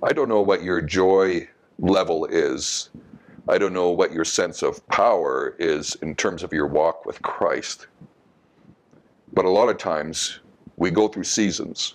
I 0.00 0.12
don't 0.12 0.28
know 0.28 0.42
what 0.42 0.62
your 0.62 0.80
joy 0.80 1.48
level 1.80 2.24
is. 2.26 2.90
I 3.48 3.58
don't 3.58 3.72
know 3.72 3.90
what 3.90 4.12
your 4.12 4.24
sense 4.24 4.62
of 4.62 4.86
power 4.86 5.56
is 5.58 5.96
in 5.96 6.14
terms 6.14 6.44
of 6.44 6.52
your 6.52 6.68
walk 6.68 7.04
with 7.04 7.20
Christ. 7.22 7.88
But 9.32 9.44
a 9.44 9.50
lot 9.50 9.68
of 9.68 9.76
times 9.76 10.38
we 10.76 10.92
go 10.92 11.08
through 11.08 11.24
seasons 11.24 11.94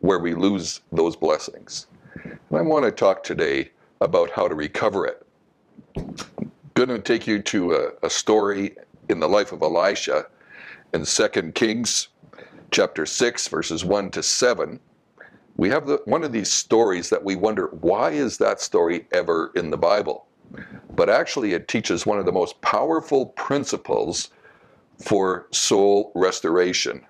where 0.00 0.18
we 0.18 0.34
lose 0.34 0.80
those 0.90 1.16
blessings. 1.16 1.86
And 2.24 2.38
I 2.58 2.60
want 2.60 2.84
to 2.84 2.90
talk 2.90 3.22
today 3.22 3.70
about 4.02 4.30
how 4.30 4.46
to 4.46 4.54
recover 4.54 5.06
it. 5.06 5.26
I'm 5.96 6.50
going 6.74 6.90
to 6.90 6.98
take 6.98 7.26
you 7.26 7.40
to 7.40 7.72
a, 7.72 8.06
a 8.06 8.10
story 8.10 8.76
in 9.08 9.20
the 9.20 9.28
life 9.28 9.52
of 9.52 9.62
Elisha 9.62 10.26
in 10.92 11.06
2 11.06 11.28
Kings 11.52 12.08
chapter 12.70 13.06
6 13.06 13.48
verses 13.48 13.84
1 13.84 14.10
to 14.10 14.22
7 14.22 14.80
we 15.56 15.68
have 15.68 15.86
the, 15.86 16.00
one 16.04 16.24
of 16.24 16.32
these 16.32 16.50
stories 16.50 17.10
that 17.10 17.22
we 17.22 17.36
wonder 17.36 17.66
why 17.80 18.10
is 18.10 18.38
that 18.38 18.60
story 18.60 19.06
ever 19.12 19.52
in 19.54 19.70
the 19.70 19.76
bible? 19.76 20.26
But 20.94 21.08
actually 21.08 21.52
it 21.52 21.68
teaches 21.68 22.06
one 22.06 22.18
of 22.18 22.26
the 22.26 22.32
most 22.32 22.60
powerful 22.60 23.26
principles 23.26 24.30
for 24.98 25.46
soul 25.50 26.12
restoration. 26.14 27.04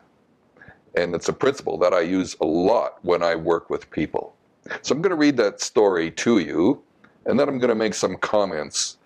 And 0.97 1.15
it's 1.15 1.29
a 1.29 1.33
principle 1.33 1.79
that 1.79 1.95
i 1.95 2.01
use 2.01 2.37
a 2.41 2.47
lot 2.47 2.99
when 3.03 3.23
i 3.23 3.35
work 3.35 3.71
with 3.71 3.91
people. 3.91 4.37
So 4.83 4.95
i'm 4.95 5.03
going 5.03 5.11
to 5.11 5.17
read 5.17 5.37
that 5.39 5.61
story 5.61 6.11
to 6.13 6.39
you 6.39 6.83
and 7.27 7.39
then 7.39 7.49
i'm 7.49 7.59
going 7.59 7.69
to 7.69 7.75
make 7.75 7.95
some 7.95 8.17
comments 8.17 8.99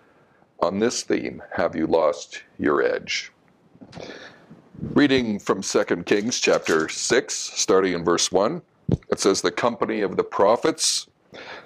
on 0.60 0.78
this 0.78 1.02
theme 1.02 1.42
have 1.52 1.76
you 1.76 1.86
lost 1.86 2.42
your 2.58 2.82
edge? 2.82 3.32
Reading 4.80 5.38
from 5.38 5.62
2 5.62 5.84
Kings 6.04 6.38
chapter 6.38 6.88
6, 6.88 7.34
starting 7.34 7.94
in 7.94 8.04
verse 8.04 8.30
1, 8.30 8.60
it 9.16 9.20
says, 9.20 9.40
The 9.40 9.50
company 9.50 10.02
of 10.02 10.18
the 10.18 10.24
prophets 10.24 11.06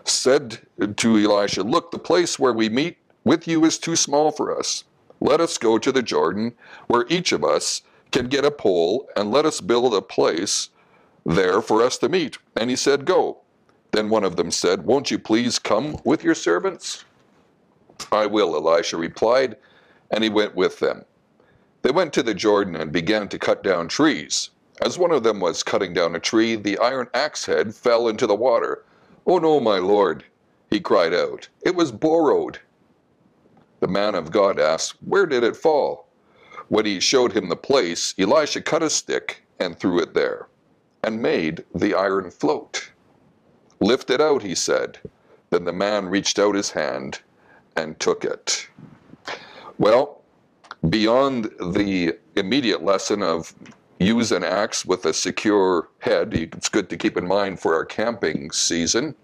said 0.04 0.60
to 0.98 1.18
Elisha, 1.18 1.64
Look, 1.64 1.90
the 1.90 1.98
place 1.98 2.38
where 2.38 2.52
we 2.52 2.68
meet 2.68 2.96
with 3.24 3.48
you 3.48 3.64
is 3.64 3.76
too 3.76 3.96
small 3.96 4.30
for 4.30 4.56
us. 4.56 4.84
Let 5.18 5.40
us 5.40 5.58
go 5.58 5.76
to 5.76 5.90
the 5.90 6.02
Jordan, 6.02 6.54
where 6.86 7.06
each 7.08 7.32
of 7.32 7.42
us 7.42 7.82
can 8.12 8.28
get 8.28 8.44
a 8.44 8.52
pole, 8.52 9.08
and 9.16 9.32
let 9.32 9.46
us 9.46 9.60
build 9.60 9.94
a 9.94 10.00
place 10.00 10.68
there 11.26 11.60
for 11.60 11.82
us 11.82 11.98
to 11.98 12.08
meet. 12.08 12.38
And 12.54 12.70
he 12.70 12.76
said, 12.76 13.04
Go. 13.04 13.38
Then 13.90 14.10
one 14.10 14.22
of 14.22 14.36
them 14.36 14.52
said, 14.52 14.84
Won't 14.84 15.10
you 15.10 15.18
please 15.18 15.58
come 15.58 15.98
with 16.04 16.22
your 16.22 16.36
servants? 16.36 17.04
I 18.12 18.26
will, 18.26 18.54
Elisha 18.54 18.96
replied, 18.96 19.56
and 20.12 20.22
he 20.22 20.30
went 20.30 20.54
with 20.54 20.78
them. 20.78 21.04
They 21.82 21.90
went 21.90 22.12
to 22.12 22.22
the 22.22 22.32
Jordan 22.32 22.76
and 22.76 22.92
began 22.92 23.26
to 23.26 23.40
cut 23.40 23.64
down 23.64 23.88
trees. 23.88 24.50
As 24.82 24.98
one 24.98 25.10
of 25.12 25.22
them 25.22 25.40
was 25.40 25.62
cutting 25.62 25.92
down 25.92 26.16
a 26.16 26.20
tree, 26.20 26.56
the 26.56 26.78
iron 26.78 27.08
axe 27.12 27.44
head 27.44 27.74
fell 27.74 28.08
into 28.08 28.26
the 28.26 28.34
water. 28.34 28.82
Oh 29.26 29.38
no, 29.38 29.60
my 29.60 29.78
lord, 29.78 30.24
he 30.70 30.80
cried 30.80 31.12
out. 31.12 31.48
It 31.62 31.74
was 31.74 31.92
borrowed. 31.92 32.60
The 33.80 33.88
man 33.88 34.14
of 34.14 34.30
God 34.30 34.58
asked, 34.58 34.94
Where 35.04 35.26
did 35.26 35.44
it 35.44 35.56
fall? 35.56 36.06
When 36.68 36.86
he 36.86 37.00
showed 37.00 37.32
him 37.32 37.48
the 37.48 37.56
place, 37.56 38.14
Elisha 38.18 38.62
cut 38.62 38.82
a 38.82 38.88
stick 38.88 39.42
and 39.58 39.78
threw 39.78 40.00
it 40.00 40.14
there, 40.14 40.46
and 41.02 41.20
made 41.20 41.64
the 41.74 41.94
iron 41.94 42.30
float. 42.30 42.90
Lift 43.80 44.08
it 44.08 44.20
out, 44.20 44.42
he 44.42 44.54
said. 44.54 44.98
Then 45.50 45.64
the 45.64 45.72
man 45.72 46.08
reached 46.08 46.38
out 46.38 46.54
his 46.54 46.70
hand 46.70 47.20
and 47.76 47.98
took 47.98 48.24
it. 48.24 48.68
Well, 49.78 50.22
beyond 50.88 51.50
the 51.60 52.16
immediate 52.36 52.82
lesson 52.82 53.22
of 53.22 53.54
use 54.00 54.32
an 54.32 54.42
axe 54.42 54.84
with 54.84 55.04
a 55.04 55.12
secure 55.12 55.88
head, 55.98 56.32
it's 56.32 56.70
good 56.70 56.88
to 56.88 56.96
keep 56.96 57.16
in 57.16 57.28
mind 57.28 57.60
for 57.60 57.74
our 57.74 57.84
camping 57.84 58.50
season 58.50 59.14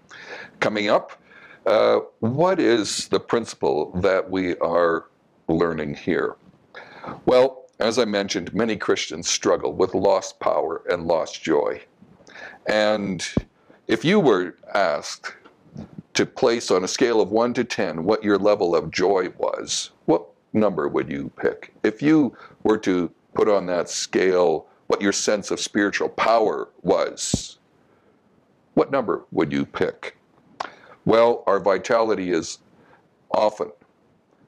coming 0.59 0.87
up. 0.87 1.19
Uh, 1.65 1.99
what 2.19 2.59
is 2.59 3.07
the 3.09 3.19
principle 3.19 3.91
that 3.99 4.29
we 4.29 4.55
are 4.57 5.07
learning 5.47 5.95
here? 5.95 6.35
Well, 7.25 7.65
as 7.79 7.99
I 7.99 8.05
mentioned, 8.05 8.53
many 8.53 8.77
Christians 8.77 9.27
struggle 9.27 9.73
with 9.73 9.93
lost 9.95 10.39
power 10.39 10.83
and 10.89 11.07
lost 11.07 11.43
joy. 11.43 11.81
And 12.67 13.27
if 13.87 14.05
you 14.05 14.19
were 14.19 14.57
asked 14.73 15.35
to 16.13 16.25
place 16.25 16.71
on 16.71 16.83
a 16.83 16.87
scale 16.87 17.19
of 17.19 17.31
1 17.31 17.53
to 17.55 17.63
10 17.63 18.03
what 18.03 18.23
your 18.23 18.37
level 18.37 18.75
of 18.75 18.91
joy 18.91 19.29
was, 19.37 19.91
what 20.05 20.25
number 20.53 20.87
would 20.87 21.09
you 21.09 21.31
pick? 21.37 21.73
If 21.83 22.01
you 22.01 22.35
were 22.63 22.77
to 22.79 23.11
put 23.37 23.47
on 23.47 23.67
that 23.67 23.87
scale 23.87 24.65
what 24.87 24.99
your 24.99 25.11
sense 25.11 25.51
of 25.51 25.59
spiritual 25.59 26.09
power 26.09 26.69
was, 26.81 27.59
what 28.73 28.89
number 28.89 29.25
would 29.31 29.51
you 29.51 29.63
pick? 29.63 30.17
Well, 31.05 31.43
our 31.45 31.59
vitality 31.59 32.31
is 32.31 32.57
often 33.29 33.71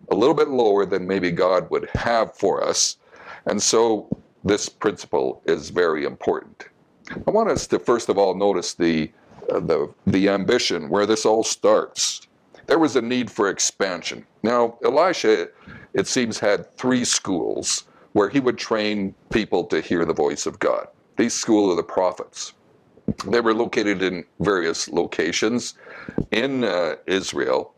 a 0.10 0.16
little 0.16 0.34
bit 0.34 0.48
lower 0.48 0.88
than 0.88 1.06
maybe 1.06 1.30
God 1.30 1.70
would 1.70 1.88
have 1.92 2.36
for 2.36 2.64
us. 2.64 2.98
And 3.46 3.62
so 3.62 4.08
this 4.44 4.68
principle 4.68 5.44
is 5.46 5.70
very 5.70 6.04
important. 6.04 6.70
I 7.28 7.32
want 7.32 7.52
us 7.52 7.68
to 7.68 7.78
first 7.78 8.10
of 8.10 8.18
all 8.18 8.34
notice 8.34 8.74
the, 8.74 9.12
uh, 9.54 9.60
the, 9.60 9.94
the 10.08 10.30
ambition 10.30 10.90
where 10.90 11.06
this 11.06 11.28
all 11.28 11.44
starts. 11.44 12.22
There 12.66 12.80
was 12.80 12.96
a 12.96 13.02
need 13.02 13.30
for 13.30 13.50
expansion. 13.50 14.26
Now, 14.42 14.80
Elisha 14.84 15.50
it 15.94 16.08
seems, 16.08 16.40
had 16.40 16.76
three 16.78 17.04
schools 17.04 17.86
where 18.14 18.30
he 18.30 18.40
would 18.40 18.58
train 18.58 19.14
people 19.30 19.64
to 19.66 19.82
hear 19.82 20.06
the 20.06 20.14
voice 20.14 20.46
of 20.46 20.60
God. 20.60 20.88
These 21.18 21.34
schools 21.34 21.72
of 21.72 21.78
the 21.78 21.84
prophets. 21.84 22.54
They 23.26 23.42
were 23.42 23.54
located 23.54 24.02
in 24.02 24.26
various 24.40 24.88
locations 24.88 25.76
in 26.32 26.64
uh, 26.64 26.96
Israel. 27.08 27.74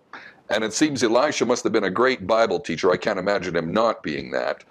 And 0.50 0.64
it 0.64 0.74
seems 0.74 1.02
Elisha 1.02 1.46
must 1.46 1.64
have 1.64 1.72
been 1.72 1.86
a 1.86 1.90
great 1.90 2.28
Bible 2.28 2.60
teacher. 2.60 2.92
I 2.92 2.98
can't 2.98 3.20
imagine 3.20 3.56
him 3.56 3.72
not 3.72 4.04
being 4.04 4.32
that. 4.32 4.64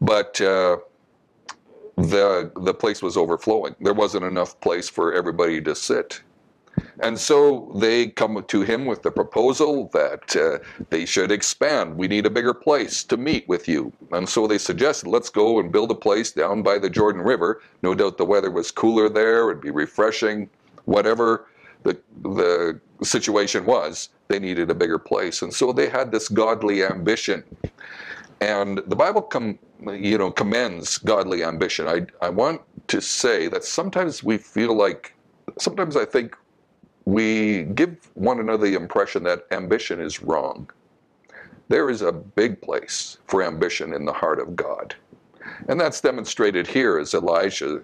But 0.00 0.40
uh, 0.40 0.78
the, 1.96 2.50
the 2.62 2.74
place 2.74 3.02
was 3.02 3.16
overflowing. 3.16 3.74
There 3.80 3.94
wasn't 3.94 4.24
enough 4.24 4.58
place 4.60 4.88
for 4.88 5.12
everybody 5.12 5.60
to 5.62 5.74
sit. 5.74 6.22
And 7.00 7.18
so 7.18 7.72
they 7.76 8.08
come 8.08 8.42
to 8.48 8.60
him 8.62 8.86
with 8.86 9.02
the 9.02 9.10
proposal 9.10 9.90
that 9.92 10.36
uh, 10.36 10.58
they 10.90 11.04
should 11.04 11.30
expand. 11.30 11.96
We 11.96 12.08
need 12.08 12.26
a 12.26 12.30
bigger 12.30 12.54
place 12.54 13.04
to 13.04 13.16
meet 13.16 13.46
with 13.48 13.68
you. 13.68 13.92
And 14.12 14.28
so 14.28 14.46
they 14.46 14.58
suggested, 14.58 15.08
let's 15.08 15.30
go 15.30 15.60
and 15.60 15.70
build 15.70 15.90
a 15.90 15.94
place 15.94 16.32
down 16.32 16.62
by 16.62 16.78
the 16.78 16.90
Jordan 16.90 17.22
River. 17.22 17.62
No 17.82 17.94
doubt 17.94 18.16
the 18.16 18.24
weather 18.24 18.50
was 18.50 18.70
cooler 18.70 19.08
there, 19.08 19.50
it'd 19.50 19.62
be 19.62 19.70
refreshing, 19.70 20.48
whatever 20.86 21.46
the, 21.82 21.98
the 22.22 22.80
situation 23.02 23.64
was, 23.64 24.08
they 24.28 24.38
needed 24.38 24.70
a 24.70 24.74
bigger 24.74 24.98
place. 24.98 25.42
And 25.42 25.52
so 25.52 25.72
they 25.72 25.88
had 25.88 26.10
this 26.10 26.28
godly 26.28 26.82
ambition. 26.82 27.44
And 28.40 28.78
the 28.86 28.96
Bible 28.96 29.22
com, 29.22 29.58
you 29.92 30.18
know, 30.18 30.30
commends 30.30 30.98
godly 30.98 31.44
ambition. 31.44 31.88
I, 31.88 32.06
I 32.20 32.28
want 32.30 32.60
to 32.88 33.00
say 33.00 33.48
that 33.48 33.64
sometimes 33.64 34.22
we 34.22 34.38
feel 34.38 34.74
like, 34.74 35.14
sometimes 35.58 35.96
I 35.96 36.04
think 36.04 36.36
we 37.06 37.62
give 37.62 37.96
one 38.14 38.40
another 38.40 38.68
the 38.68 38.74
impression 38.74 39.22
that 39.22 39.46
ambition 39.52 40.00
is 40.00 40.22
wrong. 40.22 40.68
There 41.68 41.88
is 41.88 42.02
a 42.02 42.12
big 42.12 42.60
place 42.60 43.18
for 43.26 43.42
ambition 43.42 43.94
in 43.94 44.04
the 44.04 44.12
heart 44.12 44.40
of 44.40 44.54
God. 44.54 44.94
And 45.68 45.80
that's 45.80 46.00
demonstrated 46.00 46.66
here 46.66 46.98
as 46.98 47.14
Elijah 47.14 47.82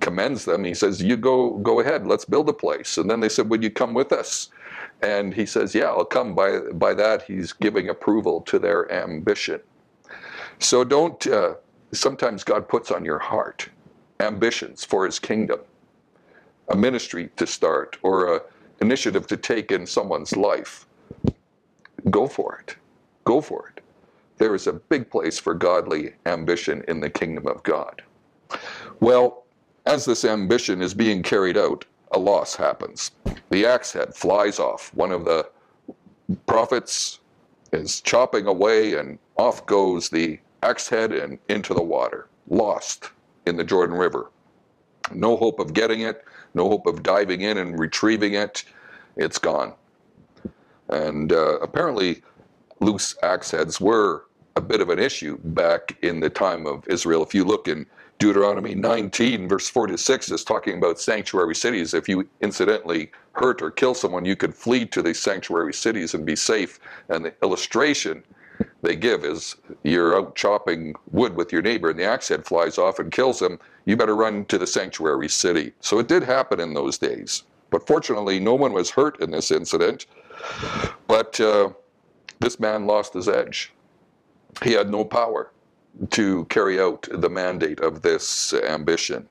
commends 0.00 0.46
them. 0.46 0.64
He 0.64 0.74
says, 0.74 1.02
You 1.02 1.16
go 1.16 1.58
go 1.58 1.80
ahead, 1.80 2.06
let's 2.06 2.24
build 2.24 2.48
a 2.48 2.54
place. 2.54 2.98
And 2.98 3.10
then 3.10 3.20
they 3.20 3.28
said, 3.28 3.48
Would 3.50 3.62
you 3.62 3.70
come 3.70 3.94
with 3.94 4.12
us? 4.12 4.50
And 5.02 5.32
he 5.32 5.46
says, 5.46 5.74
Yeah, 5.74 5.86
I'll 5.86 6.04
come. 6.04 6.34
By 6.34 6.60
by 6.72 6.94
that 6.94 7.22
he's 7.22 7.52
giving 7.52 7.90
approval 7.90 8.40
to 8.42 8.58
their 8.58 8.90
ambition. 8.90 9.60
So 10.58 10.84
don't 10.84 11.24
uh, 11.26 11.54
sometimes 11.92 12.44
God 12.44 12.68
puts 12.68 12.90
on 12.90 13.04
your 13.04 13.18
heart 13.18 13.68
ambitions 14.20 14.84
for 14.84 15.04
his 15.04 15.18
kingdom 15.18 15.60
a 16.68 16.76
ministry 16.76 17.30
to 17.36 17.46
start 17.46 17.96
or 18.02 18.34
an 18.34 18.40
initiative 18.80 19.26
to 19.26 19.36
take 19.36 19.72
in 19.72 19.86
someone's 19.86 20.36
life, 20.36 20.86
go 22.10 22.26
for 22.26 22.58
it. 22.60 22.76
Go 23.24 23.40
for 23.40 23.72
it. 23.74 23.82
There 24.38 24.54
is 24.54 24.66
a 24.66 24.72
big 24.72 25.10
place 25.10 25.38
for 25.38 25.54
godly 25.54 26.14
ambition 26.26 26.84
in 26.88 27.00
the 27.00 27.10
kingdom 27.10 27.46
of 27.46 27.62
God. 27.62 28.02
Well, 29.00 29.44
as 29.86 30.04
this 30.04 30.24
ambition 30.24 30.80
is 30.80 30.94
being 30.94 31.22
carried 31.22 31.56
out, 31.56 31.84
a 32.12 32.18
loss 32.18 32.54
happens. 32.54 33.10
The 33.50 33.66
axe 33.66 33.92
head 33.92 34.14
flies 34.14 34.58
off. 34.58 34.92
One 34.94 35.12
of 35.12 35.24
the 35.24 35.48
prophets 36.46 37.20
is 37.72 38.00
chopping 38.00 38.46
away, 38.46 38.94
and 38.94 39.18
off 39.36 39.66
goes 39.66 40.08
the 40.08 40.38
axe 40.62 40.88
head 40.88 41.12
and 41.12 41.38
into 41.48 41.74
the 41.74 41.82
water, 41.82 42.28
lost 42.48 43.10
in 43.46 43.56
the 43.56 43.64
Jordan 43.64 43.96
River. 43.96 44.30
No 45.12 45.36
hope 45.36 45.58
of 45.58 45.72
getting 45.72 46.02
it 46.02 46.24
no 46.58 46.68
hope 46.68 46.86
of 46.86 47.02
diving 47.02 47.40
in 47.40 47.56
and 47.56 47.78
retrieving 47.78 48.34
it. 48.34 48.64
It's 49.16 49.38
gone. 49.38 49.72
And 50.88 51.32
uh, 51.32 51.58
apparently, 51.60 52.22
loose 52.80 53.16
axe 53.22 53.50
heads 53.50 53.80
were 53.80 54.24
a 54.56 54.60
bit 54.60 54.80
of 54.80 54.90
an 54.90 54.98
issue 54.98 55.38
back 55.44 55.96
in 56.02 56.20
the 56.20 56.30
time 56.30 56.66
of 56.66 56.86
Israel. 56.88 57.22
If 57.22 57.34
you 57.34 57.44
look 57.44 57.68
in 57.68 57.86
Deuteronomy 58.18 58.74
19, 58.74 59.48
verse 59.48 59.68
4 59.68 59.86
to 59.88 59.98
6, 59.98 60.30
is 60.30 60.42
talking 60.42 60.76
about 60.76 60.98
sanctuary 60.98 61.54
cities. 61.54 61.94
If 61.94 62.08
you 62.08 62.28
incidentally 62.40 63.12
hurt 63.32 63.62
or 63.62 63.70
kill 63.70 63.94
someone, 63.94 64.24
you 64.24 64.34
could 64.34 64.54
flee 64.54 64.84
to 64.86 65.00
these 65.00 65.20
sanctuary 65.20 65.72
cities 65.72 66.14
and 66.14 66.26
be 66.26 66.34
safe. 66.34 66.80
And 67.08 67.24
the 67.24 67.34
illustration 67.42 68.24
they 68.82 68.94
give 68.94 69.24
is 69.24 69.56
you're 69.82 70.16
out 70.16 70.36
chopping 70.36 70.94
wood 71.10 71.34
with 71.34 71.52
your 71.52 71.62
neighbor 71.62 71.90
and 71.90 71.98
the 71.98 72.04
axe 72.04 72.28
head 72.28 72.46
flies 72.46 72.78
off 72.78 72.98
and 72.98 73.10
kills 73.10 73.42
him. 73.42 73.58
You 73.86 73.96
better 73.96 74.14
run 74.14 74.44
to 74.46 74.58
the 74.58 74.66
sanctuary 74.66 75.28
city. 75.28 75.72
So 75.80 75.98
it 75.98 76.08
did 76.08 76.22
happen 76.22 76.60
in 76.60 76.74
those 76.74 76.98
days. 76.98 77.42
But 77.70 77.86
fortunately, 77.86 78.38
no 78.38 78.54
one 78.54 78.72
was 78.72 78.90
hurt 78.90 79.20
in 79.20 79.30
this 79.30 79.50
incident. 79.50 80.06
But 81.06 81.40
uh, 81.40 81.70
this 82.38 82.60
man 82.60 82.86
lost 82.86 83.14
his 83.14 83.28
edge. 83.28 83.72
He 84.62 84.72
had 84.72 84.90
no 84.90 85.04
power 85.04 85.50
to 86.10 86.44
carry 86.46 86.80
out 86.80 87.08
the 87.10 87.28
mandate 87.28 87.80
of 87.80 88.02
this 88.02 88.54
ambition. 88.54 89.28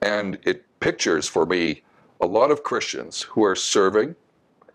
And 0.00 0.38
it 0.44 0.64
pictures 0.80 1.28
for 1.28 1.46
me 1.46 1.82
a 2.20 2.26
lot 2.26 2.50
of 2.50 2.62
Christians 2.62 3.22
who 3.22 3.44
are 3.44 3.54
serving, 3.54 4.16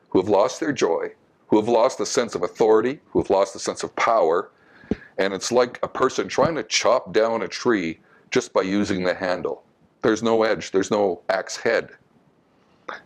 who 0.10 0.20
have 0.20 0.30
lost 0.30 0.60
their 0.60 0.72
joy, 0.72 1.12
who 1.50 1.58
have 1.58 1.68
lost 1.68 2.00
a 2.00 2.06
sense 2.06 2.36
of 2.36 2.44
authority, 2.44 3.00
who 3.10 3.20
have 3.20 3.30
lost 3.30 3.56
a 3.56 3.60
sense 3.60 3.84
of 3.84 3.96
power. 3.96 4.52
And 5.18 5.34
it's 5.34 5.52
like 5.52 5.80
a 5.84 5.88
person 5.88 6.28
trying 6.28 6.56
to 6.56 6.64
chop 6.64 7.12
down 7.12 7.42
a 7.42 7.48
tree 7.48 8.00
just 8.32 8.54
by 8.54 8.62
using 8.62 9.04
the 9.04 9.14
handle. 9.14 9.64
There's 10.02 10.24
no 10.24 10.44
edge, 10.44 10.72
there's 10.72 10.92
no 10.92 11.22
axe 11.30 11.58
head. 11.58 11.90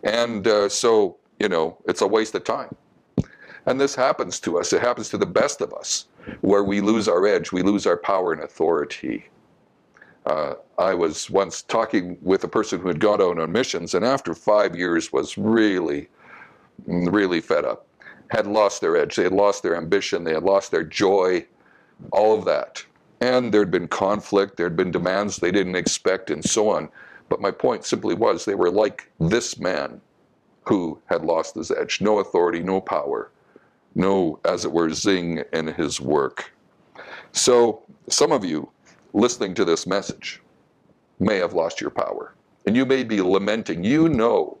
And 0.02 0.46
uh, 0.46 0.68
so, 0.68 1.16
you 1.40 1.48
know, 1.48 1.76
it's 1.86 2.02
a 2.02 2.06
waste 2.06 2.34
of 2.34 2.44
time. 2.44 2.74
And 3.66 3.80
this 3.80 3.94
happens 3.94 4.38
to 4.40 4.58
us. 4.58 4.72
It 4.72 4.82
happens 4.82 5.08
to 5.08 5.18
the 5.18 5.26
best 5.26 5.60
of 5.60 5.72
us, 5.72 6.06
where 6.42 6.62
we 6.62 6.80
lose 6.80 7.08
our 7.08 7.26
edge, 7.26 7.50
we 7.50 7.62
lose 7.62 7.86
our 7.86 7.96
power 7.96 8.32
and 8.32 8.42
authority. 8.42 9.26
Uh, 10.26 10.54
I 10.78 10.94
was 10.94 11.30
once 11.30 11.62
talking 11.62 12.16
with 12.22 12.44
a 12.44 12.48
person 12.48 12.80
who 12.80 12.88
had 12.88 13.00
gone 13.00 13.20
out 13.20 13.38
on 13.38 13.52
missions, 13.52 13.94
and 13.94 14.04
after 14.04 14.34
five 14.34 14.76
years 14.76 15.12
was 15.12 15.36
really, 15.36 16.08
really 16.86 17.40
fed 17.40 17.64
up, 17.64 17.86
had 18.30 18.46
lost 18.46 18.80
their 18.80 18.96
edge, 18.96 19.16
they 19.16 19.22
had 19.22 19.32
lost 19.32 19.62
their 19.62 19.76
ambition, 19.76 20.24
they 20.24 20.34
had 20.34 20.42
lost 20.42 20.70
their 20.70 20.84
joy, 20.84 21.46
all 22.12 22.36
of 22.36 22.44
that. 22.44 22.84
And 23.20 23.52
there'd 23.52 23.70
been 23.70 23.88
conflict, 23.88 24.56
there'd 24.56 24.76
been 24.76 24.90
demands 24.90 25.36
they 25.36 25.52
didn't 25.52 25.76
expect, 25.76 26.30
and 26.30 26.44
so 26.44 26.68
on. 26.68 26.88
But 27.28 27.40
my 27.40 27.50
point 27.50 27.84
simply 27.84 28.14
was 28.14 28.44
they 28.44 28.54
were 28.54 28.70
like 28.70 29.10
this 29.18 29.58
man 29.58 30.00
who 30.64 30.98
had 31.06 31.24
lost 31.24 31.54
his 31.54 31.70
edge 31.70 32.00
no 32.00 32.18
authority, 32.18 32.60
no 32.60 32.80
power, 32.80 33.30
no, 33.94 34.40
as 34.44 34.64
it 34.64 34.72
were, 34.72 34.90
zing 34.90 35.42
in 35.52 35.68
his 35.68 36.00
work. 36.00 36.52
So, 37.32 37.82
some 38.08 38.32
of 38.32 38.44
you 38.44 38.68
listening 39.12 39.54
to 39.54 39.64
this 39.64 39.86
message 39.86 40.42
may 41.20 41.36
have 41.36 41.54
lost 41.54 41.80
your 41.80 41.90
power. 41.90 42.34
And 42.66 42.76
you 42.76 42.84
may 42.84 43.04
be 43.04 43.20
lamenting. 43.20 43.84
You 43.84 44.08
know 44.08 44.58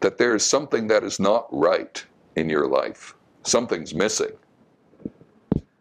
that 0.00 0.18
there 0.18 0.34
is 0.34 0.44
something 0.44 0.88
that 0.88 1.04
is 1.04 1.18
not 1.18 1.46
right 1.50 2.04
in 2.36 2.48
your 2.48 2.66
life, 2.66 3.14
something's 3.42 3.94
missing. 3.94 4.32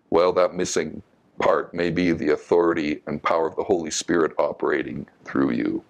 Well, 0.10 0.32
that 0.34 0.54
missing 0.54 1.02
part 1.40 1.74
may 1.74 1.90
be 1.90 2.12
the 2.12 2.34
authority 2.34 3.02
and 3.08 3.22
power 3.24 3.48
of 3.48 3.56
the 3.56 3.64
Holy 3.64 3.92
Spirit 3.92 4.34
operating 4.38 5.08
through 5.24 5.52
you. 5.52 5.84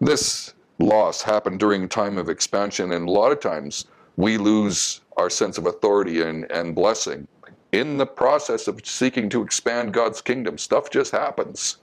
This 0.00 0.54
loss 0.78 1.22
happened 1.22 1.58
during 1.58 1.84
a 1.84 1.88
time 1.88 2.18
of 2.18 2.28
expansion, 2.28 2.92
and 2.92 3.08
a 3.08 3.10
lot 3.10 3.32
of 3.32 3.40
times 3.40 3.86
we 4.16 4.36
lose 4.36 5.00
our 5.16 5.30
sense 5.30 5.58
of 5.58 5.66
authority 5.66 6.22
and, 6.22 6.50
and 6.50 6.74
blessing. 6.74 7.26
In 7.72 7.98
the 7.98 8.06
process 8.06 8.68
of 8.68 8.80
seeking 8.84 9.28
to 9.30 9.42
expand 9.42 9.92
God's 9.92 10.20
kingdom, 10.20 10.56
stuff 10.56 10.90
just 10.90 11.12
happens. 11.12 11.78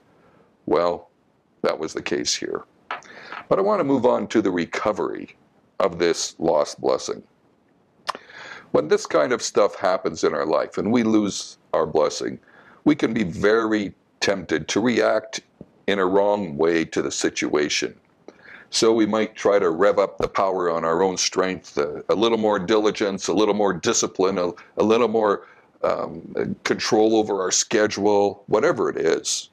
Well, 0.66 1.10
that 1.62 1.78
was 1.78 1.92
the 1.92 2.02
case 2.02 2.34
here. 2.34 2.64
But 3.48 3.58
I 3.58 3.62
want 3.62 3.80
to 3.80 3.84
move 3.84 4.06
on 4.06 4.26
to 4.28 4.42
the 4.42 4.50
recovery 4.50 5.36
of 5.78 5.98
this 5.98 6.34
lost 6.38 6.80
blessing. 6.80 7.22
When 8.72 8.88
this 8.88 9.06
kind 9.06 9.32
of 9.32 9.42
stuff 9.42 9.76
happens 9.76 10.24
in 10.24 10.34
our 10.34 10.46
life 10.46 10.78
and 10.78 10.92
we 10.92 11.02
lose 11.02 11.58
our 11.72 11.86
blessing, 11.86 12.38
we 12.84 12.94
can 12.94 13.12
be 13.12 13.24
very 13.24 13.94
tempted 14.20 14.68
to 14.68 14.80
react 14.80 15.40
in 15.86 15.98
a 15.98 16.06
wrong 16.06 16.56
way 16.56 16.84
to 16.84 17.02
the 17.02 17.10
situation. 17.10 17.94
So 18.70 18.92
we 18.92 19.06
might 19.06 19.36
try 19.36 19.58
to 19.58 19.70
rev 19.70 19.98
up 19.98 20.18
the 20.18 20.28
power 20.28 20.70
on 20.70 20.84
our 20.84 21.02
own 21.02 21.16
strength, 21.16 21.78
uh, 21.78 22.02
a 22.08 22.14
little 22.14 22.38
more 22.38 22.58
diligence, 22.58 23.28
a 23.28 23.32
little 23.32 23.54
more 23.54 23.72
discipline, 23.72 24.38
a, 24.38 24.50
a 24.76 24.82
little 24.82 25.08
more 25.08 25.46
um, 25.82 26.56
control 26.64 27.16
over 27.16 27.40
our 27.40 27.52
schedule, 27.52 28.42
whatever 28.46 28.90
it 28.90 28.96
is. 28.96 29.50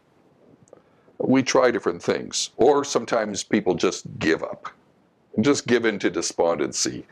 We 1.20 1.44
try 1.44 1.72
different 1.72 2.02
things. 2.02 2.50
Or 2.58 2.84
sometimes 2.84 3.44
people 3.44 3.76
just 3.76 4.06
give 4.18 4.44
up, 4.44 4.70
just 5.42 5.68
give 5.68 5.86
in 5.86 6.00
to 6.00 6.10
despondency. 6.10 7.06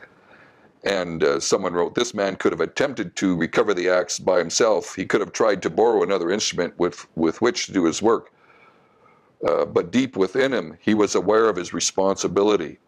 And 0.84 1.22
uh, 1.22 1.38
someone 1.38 1.74
wrote, 1.74 1.94
This 1.94 2.12
man 2.12 2.36
could 2.36 2.52
have 2.52 2.60
attempted 2.60 3.14
to 3.16 3.36
recover 3.36 3.72
the 3.72 3.88
axe 3.88 4.18
by 4.18 4.38
himself. 4.38 4.94
He 4.94 5.06
could 5.06 5.20
have 5.20 5.32
tried 5.32 5.62
to 5.62 5.70
borrow 5.70 6.02
another 6.02 6.30
instrument 6.30 6.76
with, 6.78 7.06
with 7.16 7.40
which 7.40 7.66
to 7.66 7.72
do 7.72 7.84
his 7.84 8.02
work. 8.02 8.32
Uh, 9.46 9.64
but 9.64 9.90
deep 9.90 10.16
within 10.16 10.52
him, 10.52 10.76
he 10.80 10.94
was 10.94 11.14
aware 11.14 11.48
of 11.48 11.56
his 11.56 11.72
responsibility 11.72 12.78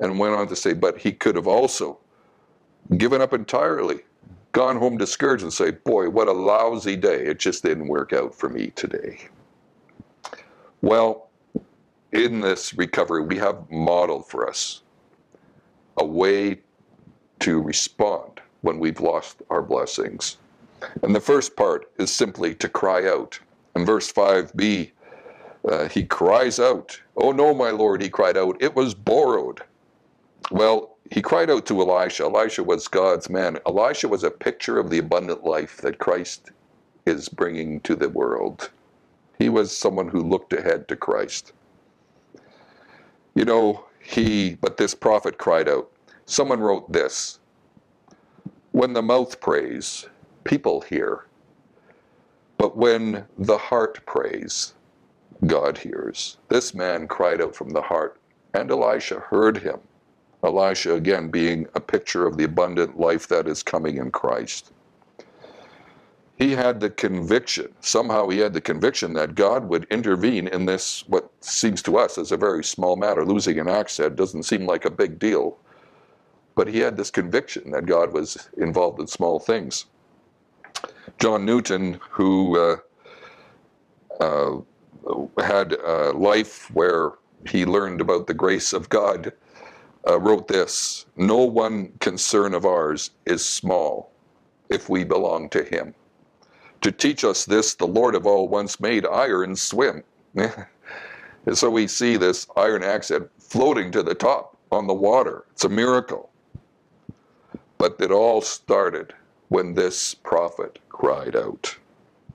and 0.00 0.18
went 0.18 0.34
on 0.34 0.48
to 0.48 0.56
say, 0.56 0.72
but 0.72 0.98
he 0.98 1.12
could 1.12 1.34
have 1.34 1.46
also 1.46 1.98
given 2.96 3.20
up 3.20 3.32
entirely, 3.32 4.00
gone 4.52 4.76
home 4.76 4.96
discouraged 4.96 5.42
and 5.42 5.52
say, 5.52 5.70
boy, 5.70 6.08
what 6.08 6.28
a 6.28 6.32
lousy 6.32 6.96
day. 6.96 7.24
It 7.24 7.38
just 7.38 7.62
didn't 7.62 7.88
work 7.88 8.12
out 8.12 8.34
for 8.34 8.48
me 8.48 8.68
today. 8.68 9.28
Well, 10.80 11.28
in 12.12 12.40
this 12.40 12.72
recovery, 12.74 13.22
we 13.22 13.36
have 13.36 13.70
modeled 13.70 14.26
for 14.28 14.48
us 14.48 14.82
a 15.98 16.06
way 16.06 16.60
to 17.40 17.60
respond 17.60 18.40
when 18.62 18.78
we've 18.78 19.00
lost 19.00 19.42
our 19.50 19.62
blessings. 19.62 20.36
And 21.02 21.14
the 21.14 21.20
first 21.20 21.56
part 21.56 21.90
is 21.98 22.12
simply 22.12 22.54
to 22.56 22.68
cry 22.68 23.08
out. 23.08 23.38
In 23.74 23.84
verse 23.84 24.12
5b, 24.12 24.90
uh, 25.68 25.88
he 25.88 26.04
cries 26.04 26.58
out, 26.58 27.00
Oh 27.16 27.32
no, 27.32 27.54
my 27.54 27.70
Lord, 27.70 28.02
he 28.02 28.08
cried 28.08 28.36
out, 28.36 28.56
it 28.60 28.74
was 28.74 28.94
borrowed. 28.94 29.62
Well, 30.50 30.96
he 31.10 31.22
cried 31.22 31.50
out 31.50 31.66
to 31.66 31.80
Elisha. 31.80 32.24
Elisha 32.24 32.62
was 32.62 32.88
God's 32.88 33.30
man. 33.30 33.58
Elisha 33.66 34.08
was 34.08 34.24
a 34.24 34.30
picture 34.30 34.78
of 34.78 34.90
the 34.90 34.98
abundant 34.98 35.44
life 35.44 35.78
that 35.78 35.98
Christ 35.98 36.50
is 37.06 37.28
bringing 37.28 37.80
to 37.80 37.96
the 37.96 38.08
world. 38.08 38.70
He 39.38 39.48
was 39.48 39.76
someone 39.76 40.08
who 40.08 40.22
looked 40.22 40.52
ahead 40.52 40.88
to 40.88 40.96
Christ. 40.96 41.52
You 43.34 43.44
know, 43.44 43.84
he, 44.00 44.56
but 44.56 44.76
this 44.76 44.94
prophet 44.94 45.38
cried 45.38 45.68
out. 45.68 45.90
Someone 46.30 46.60
wrote 46.60 46.92
this 46.92 47.38
When 48.72 48.92
the 48.92 49.00
mouth 49.00 49.40
prays, 49.40 50.06
people 50.44 50.82
hear. 50.82 51.24
But 52.58 52.76
when 52.76 53.24
the 53.38 53.56
heart 53.56 54.04
prays, 54.04 54.74
God 55.46 55.78
hears. 55.78 56.36
This 56.50 56.74
man 56.74 57.08
cried 57.08 57.40
out 57.40 57.56
from 57.56 57.70
the 57.70 57.80
heart, 57.80 58.18
and 58.52 58.70
Elisha 58.70 59.20
heard 59.30 59.56
him. 59.56 59.80
Elisha, 60.44 60.92
again, 60.92 61.30
being 61.30 61.66
a 61.74 61.80
picture 61.80 62.26
of 62.26 62.36
the 62.36 62.44
abundant 62.44 63.00
life 63.00 63.26
that 63.28 63.48
is 63.48 63.62
coming 63.62 63.96
in 63.96 64.10
Christ. 64.10 64.70
He 66.36 66.50
had 66.54 66.78
the 66.78 66.90
conviction, 66.90 67.72
somehow 67.80 68.28
he 68.28 68.38
had 68.38 68.52
the 68.52 68.60
conviction 68.60 69.14
that 69.14 69.34
God 69.34 69.66
would 69.70 69.86
intervene 69.90 70.46
in 70.48 70.66
this, 70.66 71.08
what 71.08 71.30
seems 71.40 71.80
to 71.84 71.96
us 71.96 72.18
as 72.18 72.32
a 72.32 72.36
very 72.36 72.62
small 72.62 72.96
matter. 72.96 73.24
Losing 73.24 73.58
an 73.58 73.66
axe 73.66 73.96
head 73.96 74.14
doesn't 74.14 74.42
seem 74.42 74.66
like 74.66 74.84
a 74.84 74.90
big 74.90 75.18
deal. 75.18 75.58
But 76.58 76.66
he 76.66 76.80
had 76.80 76.96
this 76.96 77.12
conviction 77.12 77.70
that 77.70 77.86
God 77.86 78.12
was 78.12 78.48
involved 78.56 78.98
in 78.98 79.06
small 79.06 79.38
things. 79.38 79.86
John 81.20 81.44
Newton, 81.44 82.00
who 82.10 82.58
uh, 82.58 82.76
uh, 84.20 84.56
had 85.40 85.74
a 85.74 86.10
life 86.10 86.68
where 86.74 87.12
he 87.46 87.64
learned 87.64 88.00
about 88.00 88.26
the 88.26 88.34
grace 88.34 88.72
of 88.72 88.88
God, 88.88 89.32
uh, 90.08 90.18
wrote 90.18 90.48
this 90.48 91.06
No 91.16 91.36
one 91.36 91.92
concern 92.00 92.54
of 92.54 92.64
ours 92.66 93.12
is 93.24 93.46
small 93.46 94.10
if 94.68 94.88
we 94.88 95.04
belong 95.04 95.50
to 95.50 95.62
him. 95.62 95.94
To 96.80 96.90
teach 96.90 97.22
us 97.22 97.44
this, 97.44 97.76
the 97.76 97.86
Lord 97.86 98.16
of 98.16 98.26
all 98.26 98.48
once 98.48 98.80
made 98.80 99.06
iron 99.06 99.54
swim. 99.54 100.02
and 100.34 100.66
so 101.52 101.70
we 101.70 101.86
see 101.86 102.16
this 102.16 102.48
iron 102.56 102.82
axe 102.82 103.12
floating 103.38 103.92
to 103.92 104.02
the 104.02 104.16
top 104.16 104.56
on 104.72 104.88
the 104.88 104.92
water. 104.92 105.44
It's 105.52 105.62
a 105.62 105.68
miracle. 105.68 106.28
But 107.78 107.96
it 108.00 108.10
all 108.10 108.40
started 108.40 109.14
when 109.48 109.74
this 109.74 110.14
prophet 110.14 110.78
cried 110.88 111.36
out. 111.36 111.76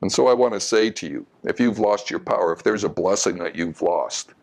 And 0.02 0.12
so 0.12 0.28
I 0.28 0.34
want 0.34 0.54
to 0.54 0.60
say 0.60 0.90
to 0.90 1.08
you 1.08 1.26
if 1.44 1.60
you've 1.60 1.80
lost 1.80 2.10
your 2.10 2.20
power, 2.20 2.52
if 2.52 2.64
there's 2.64 2.84
a 2.84 2.90
blessing 2.90 3.38
that 3.38 3.56
you've 3.56 3.82
lost, 3.82 4.34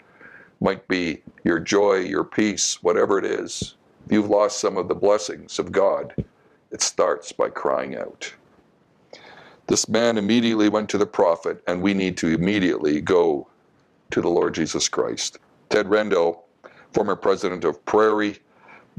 might 0.61 0.87
be 0.89 1.23
your 1.45 1.59
joy, 1.59 1.97
your 1.97 2.25
peace, 2.25 2.83
whatever 2.83 3.19
it 3.19 3.25
is, 3.25 3.75
if 4.07 4.13
you've 4.13 4.31
lost 4.31 4.61
some 4.61 4.77
of 4.77 4.89
the 4.89 4.95
blessings 4.95 5.59
of 5.59 5.73
God, 5.73 6.15
it 6.71 6.83
starts 6.83 7.33
by 7.33 7.49
crying 7.49 7.97
out. 7.97 8.33
This 9.67 9.89
man 9.89 10.19
immediately 10.19 10.69
went 10.69 10.89
to 10.91 10.99
the 10.99 11.07
prophet, 11.07 11.63
and 11.67 11.81
we 11.81 11.95
need 11.95 12.17
to 12.19 12.29
immediately 12.29 13.01
go 13.01 13.47
to 14.11 14.21
the 14.21 14.29
Lord 14.29 14.55
Jesus 14.55 14.89
Christ. 14.89 15.39
Ted 15.69 15.87
Rendall, 15.87 16.41
former 16.93 17.17
president 17.17 17.65
of 17.65 17.85
Prairie 17.85 18.39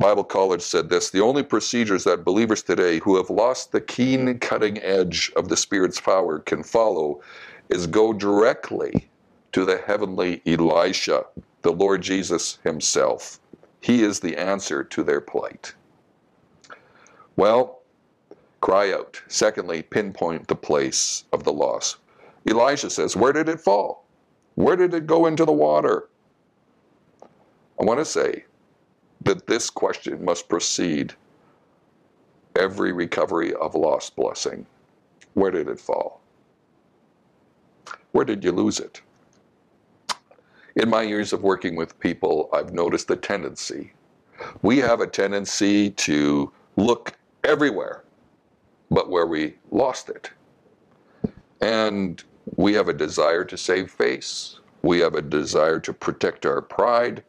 Bible 0.02 0.24
College, 0.24 0.64
said 0.64 0.90
this 0.90 1.12
The 1.12 1.22
only 1.22 1.44
procedures 1.44 2.06
that 2.06 2.26
believers 2.26 2.64
today 2.64 2.98
who 2.98 3.18
have 3.18 3.30
lost 3.30 3.72
the 3.72 3.80
keen 3.80 4.40
cutting 4.40 4.80
edge 4.80 5.32
of 5.36 5.48
the 5.48 5.56
Spirit's 5.56 6.02
power 6.02 6.40
can 6.40 6.64
follow 6.64 7.22
is 7.70 7.86
go 7.86 8.12
directly 8.12 9.08
to 9.52 9.64
the 9.64 9.78
heavenly 9.78 10.42
Elisha, 10.48 11.26
the 11.62 11.72
Lord 11.72 12.02
Jesus 12.02 12.58
himself. 12.64 13.40
He 13.80 14.02
is 14.02 14.20
the 14.20 14.38
answer 14.38 14.84
to 14.84 15.04
their 15.04 15.22
plight. 15.22 15.76
Well, 17.36 17.82
cry 18.60 18.92
out. 18.92 19.22
Secondly, 19.28 19.84
pinpoint 19.84 20.48
the 20.48 20.56
place 20.56 21.26
of 21.32 21.44
the 21.44 21.54
loss. 21.54 21.98
Elisha 22.50 22.90
says, 22.90 23.16
Where 23.16 23.34
did 23.34 23.48
it 23.48 23.62
fall? 23.62 24.08
Where 24.56 24.76
did 24.76 24.96
it 24.96 25.06
go 25.06 25.28
into 25.28 25.46
the 25.46 25.54
water? 25.54 26.10
I 27.80 27.84
want 27.84 28.00
to 28.00 28.06
say 28.06 28.46
that 29.24 29.48
this 29.48 29.70
question 29.70 30.24
must 30.24 30.50
precede 30.50 31.14
every 32.56 32.92
recovery 32.92 33.54
of 33.56 33.76
lost 33.76 34.16
blessing. 34.16 34.66
Where 35.34 35.52
did 35.52 35.68
it 35.68 35.80
fall? 35.80 36.22
Where 38.12 38.26
did 38.26 38.44
you 38.44 38.52
lose 38.52 38.80
it? 38.80 39.02
In 40.76 40.90
my 40.90 41.02
years 41.02 41.34
of 41.34 41.44
working 41.44 41.76
with 41.76 42.00
people, 42.00 42.50
I've 42.54 42.74
noticed 42.74 43.10
a 43.12 43.16
tendency. 43.16 43.94
We 44.62 44.78
have 44.80 45.02
a 45.02 45.08
tendency 45.08 45.92
to 45.92 46.52
look 46.76 47.18
everywhere 47.44 48.04
but 48.92 49.10
where 49.10 49.26
we 49.26 49.56
lost 49.72 50.10
it. 50.10 50.30
And 51.62 52.22
we 52.58 52.74
have 52.74 52.90
a 52.90 52.94
desire 52.94 53.46
to 53.46 53.58
save 53.58 53.90
face. 53.90 54.60
We 54.84 55.00
have 55.00 55.16
a 55.16 55.22
desire 55.22 55.80
to 55.80 55.94
protect 55.94 56.46
our 56.46 56.62
pride. 56.62 57.24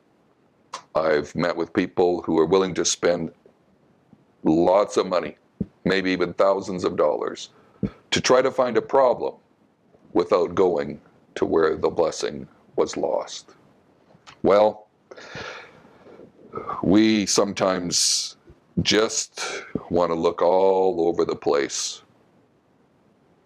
I've 0.94 1.34
met 1.34 1.56
with 1.56 1.72
people 1.72 2.22
who 2.22 2.38
are 2.38 2.46
willing 2.46 2.74
to 2.74 2.84
spend 2.84 3.32
lots 4.42 4.96
of 4.96 5.06
money, 5.06 5.36
maybe 5.84 6.10
even 6.10 6.34
thousands 6.34 6.84
of 6.84 6.96
dollars, 6.96 7.50
to 8.10 8.20
try 8.20 8.42
to 8.42 8.50
find 8.50 8.76
a 8.76 8.82
problem 8.82 9.34
without 10.12 10.54
going 10.54 11.00
to 11.36 11.46
where 11.46 11.76
the 11.76 11.88
blessing 11.88 12.46
was 12.76 12.96
lost. 12.96 13.54
Well, 14.42 14.88
we 16.82 17.24
sometimes 17.26 18.36
just 18.82 19.64
want 19.90 20.10
to 20.10 20.14
look 20.14 20.42
all 20.42 21.08
over 21.08 21.24
the 21.24 21.36
place 21.36 22.02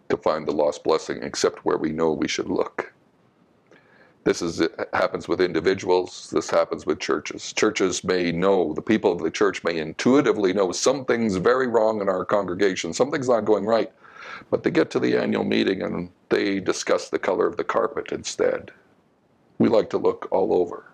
to 0.08 0.16
find 0.16 0.46
the 0.46 0.52
lost 0.52 0.84
blessing, 0.84 1.22
except 1.22 1.64
where 1.64 1.78
we 1.78 1.92
know 1.92 2.12
we 2.12 2.28
should 2.28 2.48
look. 2.48 2.92
This 4.26 4.42
is 4.42 4.60
happens 4.92 5.28
with 5.28 5.40
individuals. 5.40 6.30
This 6.32 6.50
happens 6.50 6.84
with 6.84 6.98
churches. 6.98 7.52
Churches 7.52 8.02
may 8.02 8.32
know 8.32 8.72
the 8.74 8.82
people 8.82 9.12
of 9.12 9.20
the 9.20 9.30
church 9.30 9.62
may 9.62 9.78
intuitively 9.78 10.52
know 10.52 10.72
something's 10.72 11.36
very 11.36 11.68
wrong 11.68 12.00
in 12.00 12.08
our 12.08 12.24
congregation. 12.24 12.92
Something's 12.92 13.28
not 13.28 13.44
going 13.44 13.64
right, 13.64 13.92
but 14.50 14.64
they 14.64 14.72
get 14.72 14.90
to 14.90 14.98
the 14.98 15.16
annual 15.16 15.44
meeting 15.44 15.80
and 15.80 16.10
they 16.28 16.58
discuss 16.58 17.08
the 17.08 17.20
color 17.20 17.46
of 17.46 17.56
the 17.56 17.62
carpet 17.62 18.10
instead. 18.10 18.72
We 19.58 19.68
like 19.68 19.90
to 19.90 19.98
look 19.98 20.26
all 20.32 20.52
over, 20.52 20.90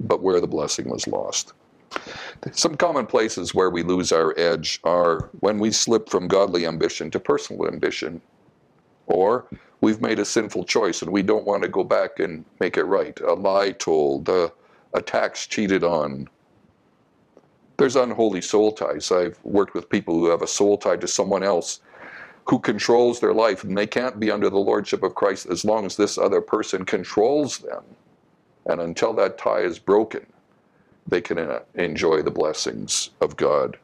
but 0.00 0.20
where 0.20 0.40
the 0.40 0.48
blessing 0.48 0.90
was 0.90 1.06
lost. 1.06 1.52
Some 2.50 2.74
common 2.76 3.06
places 3.06 3.54
where 3.54 3.70
we 3.70 3.84
lose 3.84 4.10
our 4.10 4.36
edge 4.36 4.80
are 4.82 5.30
when 5.38 5.60
we 5.60 5.70
slip 5.70 6.08
from 6.08 6.26
godly 6.26 6.66
ambition 6.66 7.08
to 7.12 7.20
personal 7.20 7.68
ambition, 7.68 8.20
or 9.06 9.46
we've 9.80 10.00
made 10.00 10.18
a 10.18 10.24
sinful 10.24 10.64
choice 10.64 11.02
and 11.02 11.10
we 11.10 11.22
don't 11.22 11.44
want 11.44 11.62
to 11.62 11.68
go 11.68 11.84
back 11.84 12.18
and 12.18 12.44
make 12.60 12.76
it 12.76 12.84
right. 12.84 13.18
A 13.20 13.34
lie 13.34 13.72
told, 13.72 14.28
a, 14.28 14.52
a 14.94 15.02
tax 15.02 15.46
cheated 15.46 15.84
on. 15.84 16.28
There's 17.76 17.96
unholy 17.96 18.40
soul 18.40 18.72
ties. 18.72 19.10
I've 19.10 19.38
worked 19.42 19.74
with 19.74 19.90
people 19.90 20.14
who 20.14 20.28
have 20.28 20.42
a 20.42 20.46
soul 20.46 20.78
tie 20.78 20.96
to 20.96 21.08
someone 21.08 21.42
else 21.42 21.80
who 22.46 22.58
controls 22.58 23.20
their 23.20 23.32
life, 23.32 23.64
and 23.64 23.76
they 23.76 23.86
can't 23.86 24.20
be 24.20 24.30
under 24.30 24.50
the 24.50 24.58
lordship 24.58 25.02
of 25.02 25.14
Christ 25.14 25.46
as 25.46 25.64
long 25.64 25.86
as 25.86 25.96
this 25.96 26.18
other 26.18 26.40
person 26.40 26.84
controls 26.84 27.58
them. 27.58 27.82
And 28.66 28.80
until 28.80 29.12
that 29.14 29.38
tie 29.38 29.60
is 29.60 29.78
broken, 29.78 30.26
they 31.06 31.20
can 31.20 31.38
uh, 31.38 31.60
enjoy 31.74 32.22
the 32.22 32.30
blessings 32.30 33.10
of 33.20 33.36
God. 33.36 33.78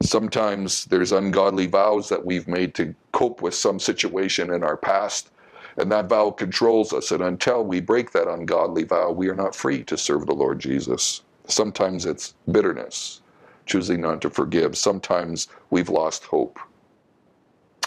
Sometimes 0.00 0.84
there's 0.86 1.12
ungodly 1.12 1.66
vows 1.66 2.08
that 2.08 2.24
we've 2.24 2.46
made 2.46 2.74
to 2.74 2.94
cope 3.12 3.42
with 3.42 3.54
some 3.54 3.80
situation 3.80 4.52
in 4.52 4.62
our 4.62 4.76
past, 4.76 5.30
and 5.76 5.90
that 5.90 6.08
vow 6.08 6.30
controls 6.30 6.92
us. 6.92 7.10
And 7.10 7.22
until 7.22 7.64
we 7.64 7.80
break 7.80 8.12
that 8.12 8.28
ungodly 8.28 8.84
vow, 8.84 9.10
we 9.10 9.28
are 9.28 9.34
not 9.34 9.54
free 9.54 9.82
to 9.84 9.96
serve 9.96 10.26
the 10.26 10.34
Lord 10.34 10.60
Jesus. 10.60 11.22
Sometimes 11.46 12.06
it's 12.06 12.34
bitterness, 12.50 13.22
choosing 13.66 14.00
not 14.00 14.20
to 14.22 14.30
forgive. 14.30 14.76
Sometimes 14.76 15.48
we've 15.70 15.88
lost 15.88 16.24
hope. 16.24 16.58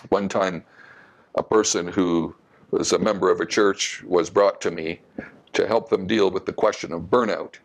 One 0.09 0.27
time, 0.27 0.63
a 1.35 1.43
person 1.43 1.87
who 1.87 2.35
was 2.71 2.91
a 2.91 2.99
member 2.99 3.29
of 3.29 3.39
a 3.39 3.45
church 3.45 4.03
was 4.03 4.29
brought 4.29 4.59
to 4.61 4.71
me 4.71 4.99
to 5.53 5.67
help 5.67 5.89
them 5.89 6.07
deal 6.07 6.31
with 6.31 6.45
the 6.45 6.53
question 6.53 6.91
of 6.93 7.03
burnout. 7.03 7.55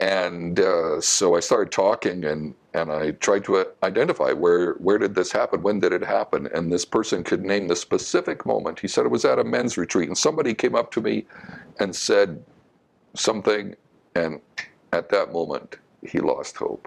And 0.00 0.60
uh, 0.60 1.00
so 1.00 1.36
I 1.36 1.40
started 1.40 1.72
talking 1.72 2.24
and, 2.24 2.54
and 2.76 2.92
I 2.92 3.12
tried 3.12 3.42
to 3.44 3.56
uh, 3.56 3.64
identify 3.82 4.32
where, 4.32 4.74
where 4.74 4.98
did 4.98 5.14
this 5.14 5.32
happen? 5.32 5.62
When 5.62 5.80
did 5.80 5.94
it 5.94 6.04
happen? 6.04 6.46
And 6.54 6.70
this 6.70 6.84
person 6.84 7.24
could 7.24 7.42
name 7.42 7.68
the 7.68 7.74
specific 7.74 8.44
moment. 8.44 8.78
He 8.78 8.86
said 8.86 9.06
it 9.06 9.10
was 9.10 9.24
at 9.24 9.38
a 9.38 9.44
men's 9.44 9.78
retreat. 9.78 10.08
And 10.08 10.18
somebody 10.18 10.52
came 10.52 10.74
up 10.74 10.92
to 10.92 11.00
me 11.00 11.24
and 11.80 11.96
said 11.96 12.44
something. 13.14 13.74
And 14.14 14.42
at 14.92 15.08
that 15.08 15.32
moment, 15.32 15.78
he 16.06 16.20
lost 16.20 16.58
hope. 16.58 16.86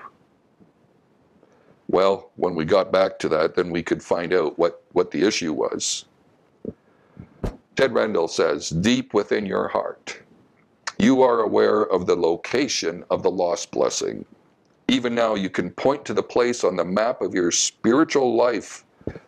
Well, 1.87 2.29
when 2.35 2.53
we 2.53 2.65
got 2.65 2.91
back 2.91 3.17
to 3.19 3.29
that, 3.29 3.55
then 3.55 3.71
we 3.71 3.81
could 3.81 4.03
find 4.03 4.31
out 4.31 4.59
what, 4.59 4.83
what 4.91 5.09
the 5.09 5.25
issue 5.25 5.53
was. 5.53 6.05
Ted 7.75 7.93
Rendall 7.93 8.29
says, 8.29 8.69
deep 8.69 9.15
within 9.15 9.47
your 9.47 9.67
heart, 9.67 10.19
you 10.99 11.23
are 11.23 11.39
aware 11.39 11.81
of 11.81 12.05
the 12.05 12.15
location 12.15 13.03
of 13.09 13.23
the 13.23 13.31
lost 13.31 13.71
blessing. 13.71 14.23
Even 14.89 15.15
now, 15.15 15.35
you 15.35 15.49
can 15.49 15.69
point 15.71 16.03
to 16.05 16.13
the 16.13 16.23
place 16.23 16.63
on 16.63 16.75
the 16.75 16.85
map 16.85 17.21
of 17.21 17.33
your 17.33 17.51
spiritual 17.51 18.35
life 18.35 18.83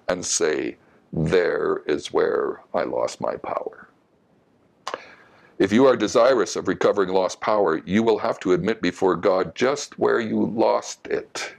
and 0.10 0.25
say, 0.25 0.75
There 1.13 1.84
is 1.86 2.12
where 2.12 2.62
I 2.74 2.84
lost 2.84 3.22
my 3.22 3.36
power. 3.38 3.89
If 5.60 5.72
you 5.72 5.86
are 5.86 5.96
desirous 5.96 6.56
of 6.56 6.68
recovering 6.68 7.10
lost 7.10 7.39
power, 7.39 7.82
you 7.86 8.01
will 8.01 8.18
have 8.18 8.39
to 8.39 8.53
admit 8.53 8.82
before 8.82 9.15
God 9.15 9.56
just 9.56 10.00
where 10.00 10.20
you 10.20 10.48
lost 10.48 11.08
it 11.08 11.56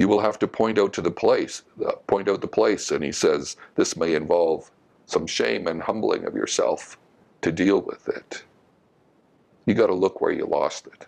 you 0.00 0.08
will 0.08 0.20
have 0.20 0.38
to 0.38 0.48
point 0.48 0.78
out 0.78 0.94
to 0.94 1.02
the 1.02 1.10
place, 1.10 1.62
uh, 1.86 1.92
point 2.06 2.26
out 2.26 2.40
the 2.40 2.48
place. 2.48 2.90
And 2.90 3.04
he 3.04 3.12
says 3.12 3.58
this 3.74 3.98
may 3.98 4.14
involve 4.14 4.70
some 5.04 5.26
shame 5.26 5.66
and 5.66 5.82
humbling 5.82 6.24
of 6.24 6.34
yourself 6.34 6.96
to 7.42 7.52
deal 7.52 7.82
with 7.82 8.08
it. 8.08 8.42
You 9.66 9.74
got 9.74 9.88
to 9.88 9.94
look 9.94 10.22
where 10.22 10.32
you 10.32 10.46
lost 10.46 10.86
it. 10.86 11.06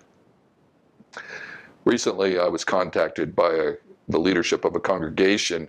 Recently, 1.85 2.39
I 2.39 2.47
was 2.49 2.65
contacted 2.65 3.35
by 3.35 3.53
a, 3.53 3.73
the 4.09 4.19
leadership 4.19 4.65
of 4.65 4.77
a 4.77 4.81
congregation 4.81 5.69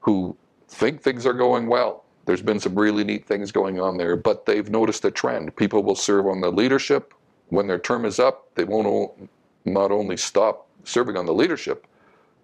who 0.00 0.36
think 0.68 1.00
things 1.00 1.26
are 1.26 1.32
going 1.32 1.68
well. 1.68 2.04
There's 2.26 2.42
been 2.42 2.60
some 2.60 2.78
really 2.78 3.04
neat 3.04 3.24
things 3.24 3.50
going 3.50 3.80
on 3.80 3.96
there, 3.96 4.14
but 4.14 4.44
they've 4.44 4.68
noticed 4.68 5.04
a 5.06 5.10
trend. 5.10 5.56
People 5.56 5.82
will 5.82 5.94
serve 5.94 6.26
on 6.26 6.42
the 6.42 6.50
leadership. 6.50 7.14
When 7.48 7.66
their 7.66 7.78
term 7.78 8.04
is 8.04 8.18
up, 8.18 8.54
they 8.54 8.64
won't 8.64 9.30
not 9.64 9.90
only 9.90 10.18
stop 10.18 10.66
serving 10.84 11.16
on 11.16 11.24
the 11.24 11.32
leadership, 11.32 11.86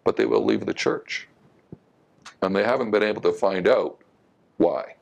but 0.04 0.16
they 0.16 0.24
will 0.24 0.44
leave 0.44 0.64
the 0.64 0.72
church. 0.72 1.28
And 2.40 2.56
they 2.56 2.64
haven't 2.64 2.90
been 2.90 3.02
able 3.02 3.20
to 3.22 3.32
find 3.32 3.68
out 3.68 3.98
why. 4.56 4.94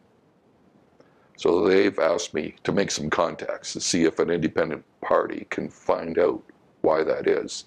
So 1.36 1.66
they've 1.66 1.98
asked 1.98 2.34
me 2.34 2.56
to 2.64 2.72
make 2.72 2.90
some 2.90 3.10
contacts 3.10 3.72
to 3.74 3.80
see 3.80 4.04
if 4.04 4.18
an 4.18 4.30
independent 4.30 4.84
party 5.00 5.46
can 5.50 5.68
find 5.68 6.18
out 6.18 6.42
why 6.80 7.04
that 7.04 7.28
is. 7.28 7.64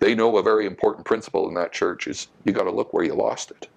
They 0.00 0.14
know 0.14 0.38
a 0.38 0.42
very 0.42 0.66
important 0.66 1.04
principle 1.04 1.46
in 1.48 1.54
that 1.54 1.72
church 1.72 2.06
is 2.06 2.28
you 2.44 2.52
got 2.52 2.64
to 2.64 2.70
look 2.70 2.92
where 2.92 3.04
you 3.04 3.14
lost 3.14 3.50
it. 3.50 3.68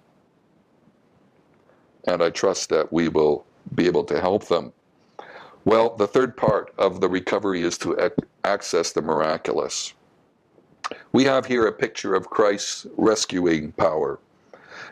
And 2.06 2.22
I 2.22 2.30
trust 2.30 2.70
that 2.70 2.92
we 2.92 3.08
will 3.08 3.44
be 3.74 3.86
able 3.86 4.04
to 4.04 4.20
help 4.20 4.48
them. 4.48 4.72
Well, 5.64 5.96
the 5.96 6.06
third 6.06 6.36
part 6.36 6.74
of 6.76 7.00
the 7.00 7.08
recovery 7.08 7.62
is 7.62 7.78
to 7.78 8.10
access 8.42 8.92
the 8.92 9.00
miraculous. 9.02 9.94
We 11.12 11.24
have 11.24 11.46
here 11.46 11.66
a 11.66 11.72
picture 11.72 12.14
of 12.14 12.28
Christ's 12.28 12.86
rescuing 12.96 13.72
power. 13.72 14.18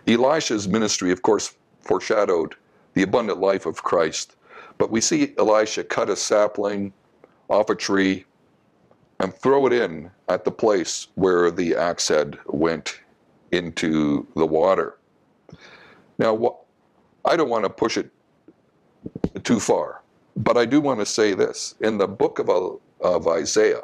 Elisha's 0.07 0.69
ministry, 0.69 1.13
of 1.13 1.23
course, 1.23 1.55
foreshadowed 1.83 2.55
the 2.95 3.03
abundant 3.03 3.41
life 3.41 3.67
of 3.67 3.83
Christ. 3.83 4.37
But 4.79 4.91
we 4.91 5.01
see 5.01 5.35
Elisha 5.39 5.85
cut 5.85 6.09
a 6.09 6.17
sapling 6.17 6.93
off 7.49 7.69
a 7.69 7.75
tree 7.75 8.25
and 9.23 9.33
throw 9.33 9.67
it 9.67 9.73
in 9.73 10.11
at 10.29 10.45
the 10.45 10.51
place 10.51 11.07
where 11.15 11.53
the 11.53 11.77
axe 11.77 12.09
head 12.09 12.37
went 12.47 13.01
into 13.53 14.27
the 14.35 14.45
water. 14.45 14.99
Now, 16.19 16.57
I 17.25 17.37
don't 17.37 17.49
want 17.49 17.65
to 17.65 17.71
push 17.71 17.97
it 17.97 18.11
too 19.45 19.61
far, 19.61 20.03
but 20.37 20.57
I 20.57 20.65
do 20.65 20.81
want 20.81 20.99
to 20.99 21.07
say 21.07 21.35
this. 21.35 21.77
In 21.81 21.99
the 21.99 22.09
book 22.09 22.41
of, 22.41 22.81
of 23.01 23.29
Isaiah, 23.29 23.83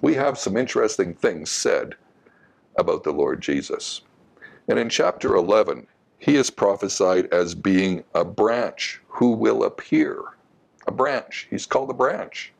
we 0.00 0.14
have 0.14 0.38
some 0.38 0.56
interesting 0.56 1.12
things 1.12 1.50
said 1.50 1.94
about 2.78 3.04
the 3.04 3.12
Lord 3.12 3.42
Jesus. 3.42 4.00
And 4.68 4.78
in 4.78 4.88
chapter 4.88 5.36
11, 5.36 5.86
he 6.18 6.36
is 6.36 6.48
prophesied 6.48 7.26
as 7.26 7.54
being 7.54 8.04
a 8.14 8.24
branch 8.24 9.02
who 9.08 9.32
will 9.32 9.64
appear. 9.64 10.22
A 10.86 10.92
branch. 10.92 11.46
He's 11.50 11.66
called 11.66 11.90
a 11.90 11.94
branch. 11.94 12.52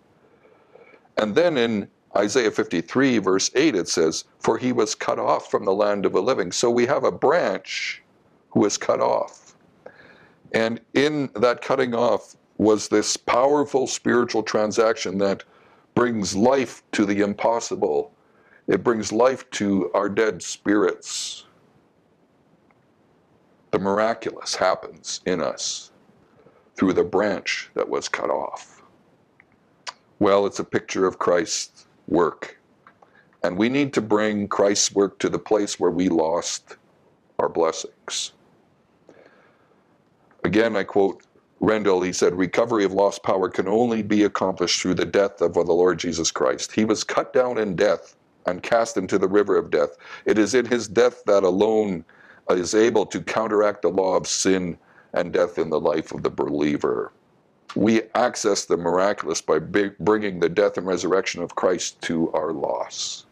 And 1.17 1.35
then 1.35 1.57
in 1.57 1.89
Isaiah 2.17 2.51
53, 2.51 3.19
verse 3.19 3.51
8, 3.55 3.75
it 3.75 3.89
says, 3.89 4.25
For 4.39 4.59
he 4.59 4.73
was 4.73 4.95
cut 4.95 5.19
off 5.19 5.51
from 5.51 5.65
the 5.65 5.73
land 5.73 6.05
of 6.05 6.13
the 6.13 6.23
living. 6.23 6.53
So 6.53 6.71
we 6.71 6.87
have 6.87 7.05
a 7.05 7.13
branch 7.13 8.03
who 8.51 8.61
was 8.61 8.77
cut 8.77 9.01
off. 9.01 9.57
And 10.53 10.81
in 10.93 11.31
that 11.37 11.63
cutting 11.63 11.95
off 11.95 12.37
was 12.59 12.89
this 12.89 13.17
powerful 13.17 13.87
spiritual 13.87 14.43
transaction 14.43 15.19
that 15.19 15.45
brings 15.95 16.37
life 16.37 16.83
to 16.93 17.07
the 17.07 17.21
impossible. 17.21 18.13
It 18.69 18.85
brings 18.85 19.11
life 19.11 19.49
to 19.53 19.91
our 19.95 20.09
dead 20.09 20.43
spirits. 20.43 21.47
The 23.71 23.79
miraculous 23.79 24.55
happens 24.55 25.23
in 25.25 25.43
us 25.43 25.93
through 26.77 26.93
the 26.93 27.05
branch 27.05 27.71
that 27.75 27.89
was 27.89 28.09
cut 28.09 28.29
off. 28.29 28.83
Well, 30.19 30.45
it's 30.47 30.59
a 30.59 30.65
picture 30.65 31.07
of 31.07 31.19
Christ's 31.19 31.87
work. 32.13 32.59
And 33.43 33.57
we 33.57 33.69
need 33.69 33.93
to 33.95 34.01
bring 34.01 34.47
Christ's 34.49 34.95
work 34.95 35.19
to 35.19 35.29
the 35.29 35.39
place 35.39 35.81
where 35.81 35.91
we 35.91 36.09
lost 36.09 36.77
our 37.39 37.49
blessings. 37.49 38.33
Again, 40.45 40.77
I 40.77 40.85
quote 40.85 41.23
Rendall, 41.61 42.05
he 42.05 42.13
said, 42.13 42.35
Recovery 42.35 42.85
of 42.85 42.93
lost 42.93 43.23
power 43.23 43.49
can 43.49 43.69
only 43.69 44.03
be 44.03 44.25
accomplished 44.25 44.81
through 44.81 44.95
the 44.95 45.05
death 45.05 45.41
of 45.41 45.55
the 45.55 45.63
Lord 45.63 45.99
Jesus 45.99 46.31
Christ. 46.31 46.73
He 46.73 46.85
was 46.85 47.05
cut 47.05 47.33
down 47.33 47.59
in 47.59 47.77
death 47.77 48.17
and 48.47 48.63
cast 48.63 48.97
into 48.97 49.17
the 49.17 49.29
river 49.29 49.57
of 49.57 49.71
death. 49.71 49.97
It 50.25 50.39
is 50.39 50.55
in 50.55 50.67
his 50.67 50.89
death 50.89 51.23
that 51.27 51.45
alone 51.45 52.05
is 52.51 52.75
able 52.75 53.07
to 53.07 53.21
counteract 53.21 53.83
the 53.83 53.89
law 53.91 54.17
of 54.17 54.27
sin 54.27 54.77
and 55.15 55.33
death 55.33 55.59
in 55.59 55.71
the 55.71 55.79
life 55.79 56.13
of 56.13 56.25
the 56.25 56.31
believer. 56.31 57.13
We 57.75 58.03
access 58.15 58.67
the 58.67 58.77
miraculous 58.77 59.41
by 59.41 59.59
bringing 59.59 60.41
the 60.41 60.49
death 60.49 60.77
and 60.77 60.87
resurrection 60.87 61.43
of 61.43 61.55
Christ 61.55 62.01
to 62.03 62.31
our 62.33 62.53
loss. 62.53 63.27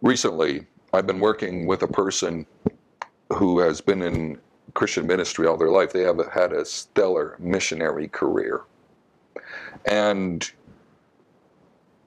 Recently, 0.00 0.66
I've 0.92 1.06
been 1.06 1.20
working 1.20 1.66
with 1.66 1.82
a 1.82 1.88
person 1.88 2.44
who 3.32 3.60
has 3.60 3.80
been 3.80 4.02
in 4.02 4.38
Christian 4.74 5.06
ministry 5.06 5.46
all 5.46 5.56
their 5.56 5.70
life. 5.70 5.92
They 5.92 6.02
have 6.02 6.20
had 6.32 6.52
a 6.52 6.64
stellar 6.64 7.36
missionary 7.38 8.08
career. 8.08 8.62
And 9.84 10.50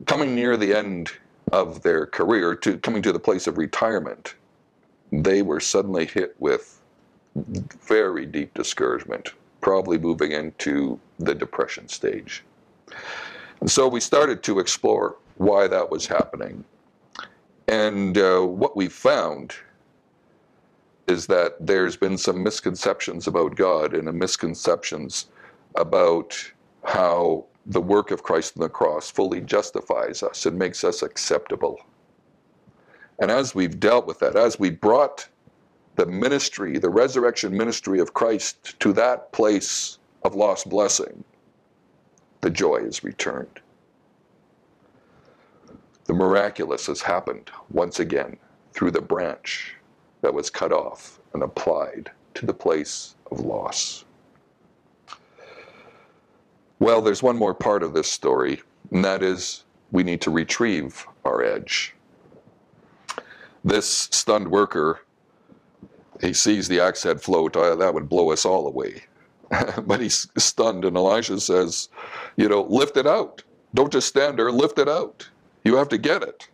coming 0.05 0.35
near 0.35 0.57
the 0.57 0.74
end 0.75 1.12
of 1.53 1.83
their 1.83 2.05
career, 2.05 2.53
to 2.55 2.77
coming 2.79 3.01
to 3.03 3.13
the 3.13 3.19
place 3.19 3.47
of 3.47 3.57
retirement, 3.57 4.35
they 5.12 5.41
were 5.41 5.62
suddenly 5.62 6.05
hit 6.05 6.35
with 6.38 6.81
very 7.35 8.25
deep 8.25 8.53
discouragement, 8.53 9.33
probably 9.61 9.97
moving 9.97 10.31
into 10.31 10.99
the 11.19 11.35
depression 11.35 11.87
stage. 11.87 12.43
And 13.59 13.69
so 13.69 13.87
we 13.87 13.99
started 13.99 14.43
to 14.43 14.59
explore 14.59 15.17
why 15.37 15.67
that 15.67 15.89
was 15.89 16.05
happening. 16.05 16.63
And 17.67 18.17
uh, 18.17 18.41
what 18.41 18.75
we 18.75 18.87
found 18.87 19.55
is 21.07 21.27
that 21.27 21.55
there's 21.59 21.95
been 21.95 22.17
some 22.17 22.41
misconceptions 22.41 23.27
about 23.27 23.55
God 23.55 23.93
and 23.93 24.11
misconceptions 24.13 25.27
about 25.75 26.51
how 26.83 27.45
the 27.67 27.81
work 27.81 28.11
of 28.11 28.23
Christ 28.23 28.53
on 28.57 28.61
the 28.61 28.69
cross 28.69 29.09
fully 29.09 29.41
justifies 29.41 30.23
us 30.23 30.45
and 30.45 30.57
makes 30.57 30.83
us 30.83 31.01
acceptable. 31.01 31.79
And 33.19 33.31
as 33.31 33.55
we've 33.55 33.79
dealt 33.79 34.07
with 34.07 34.19
that, 34.19 34.35
as 34.35 34.59
we 34.59 34.69
brought 34.69 35.27
the 35.96 36.05
ministry, 36.05 36.77
the 36.77 36.90
resurrection 36.90 37.55
ministry 37.55 38.00
of 38.00 38.14
Christ 38.14 38.79
to 38.79 38.94
that 38.94 39.31
place 39.31 39.98
of 40.24 40.36
lost 40.36 40.70
blessing, 40.70 41.24
the 42.42 42.50
joy 42.50 42.77
is 42.77 43.03
returned. 43.03 43.62
The 46.05 46.14
miraculous 46.14 46.86
has 46.88 47.01
happened 47.01 47.50
once 47.72 48.00
again 48.00 48.38
through 48.74 48.92
the 48.92 49.01
branch 49.01 49.75
that 50.22 50.34
was 50.34 50.50
cut 50.50 50.72
off 50.72 51.20
and 51.34 51.42
applied 51.42 52.12
to 52.36 52.46
the 52.46 52.53
place 52.53 53.16
of 53.31 53.40
loss. 53.40 54.05
Well, 56.79 57.01
there's 57.01 57.24
one 57.24 57.38
more 57.38 57.53
part 57.53 57.84
of 57.84 57.94
this 57.94 58.12
story, 58.12 58.62
and 58.92 59.03
that 59.05 59.24
is 59.24 59.64
we 59.92 60.03
need 60.03 60.22
to 60.22 60.31
retrieve 60.31 61.08
our 61.24 61.42
edge. 61.42 61.96
This 63.64 63.88
stunned 64.12 64.51
worker, 64.51 65.00
he 66.21 66.33
sees 66.33 66.67
the 66.67 66.79
axe 66.79 67.03
head 67.03 67.21
float, 67.21 67.55
uh, 67.55 67.75
that 67.75 67.93
would 67.93 68.09
blow 68.09 68.31
us 68.31 68.45
all 68.45 68.67
away. 68.67 69.03
but 69.85 69.99
he's 69.99 70.27
stunned, 70.37 70.85
and 70.85 70.97
Elisha 70.97 71.39
says, 71.39 71.89
You 72.35 72.49
know, 72.49 72.63
lift 72.63 72.97
it 72.97 73.07
out. 73.07 73.43
Don't 73.73 73.91
just 73.91 74.07
stand 74.07 74.39
there, 74.39 74.51
lift 74.51 74.79
it 74.79 74.89
out. 74.89 75.27
You 75.63 75.75
have 75.75 75.89
to 75.89 75.97
get 75.97 76.23
it. 76.23 76.47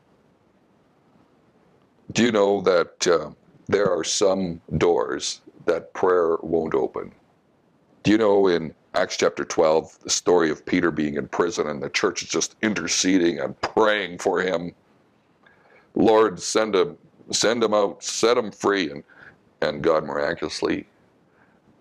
Do 2.13 2.23
you 2.23 2.31
know 2.31 2.61
that 2.61 3.07
uh, 3.07 3.31
there 3.67 3.89
are 3.89 4.03
some 4.03 4.59
doors 4.77 5.41
that 5.65 5.93
prayer 5.93 6.37
won't 6.41 6.73
open? 6.73 7.11
Do 8.03 8.11
you 8.11 8.17
know 8.17 8.47
in 8.47 8.73
Acts 8.95 9.15
chapter 9.17 9.45
12, 9.45 9.99
the 9.99 10.09
story 10.09 10.49
of 10.49 10.65
Peter 10.65 10.91
being 10.91 11.15
in 11.15 11.27
prison 11.27 11.69
and 11.69 11.81
the 11.81 11.89
church 11.89 12.23
is 12.23 12.29
just 12.29 12.55
interceding 12.61 13.39
and 13.39 13.59
praying 13.61 14.17
for 14.17 14.41
him? 14.41 14.73
Lord, 15.93 16.39
send 16.39 16.75
him, 16.75 16.97
send 17.31 17.63
him 17.63 17.73
out, 17.73 18.03
set 18.03 18.37
him 18.37 18.51
free. 18.51 18.89
And, 18.89 19.03
and 19.61 19.81
God 19.81 20.03
miraculously 20.03 20.87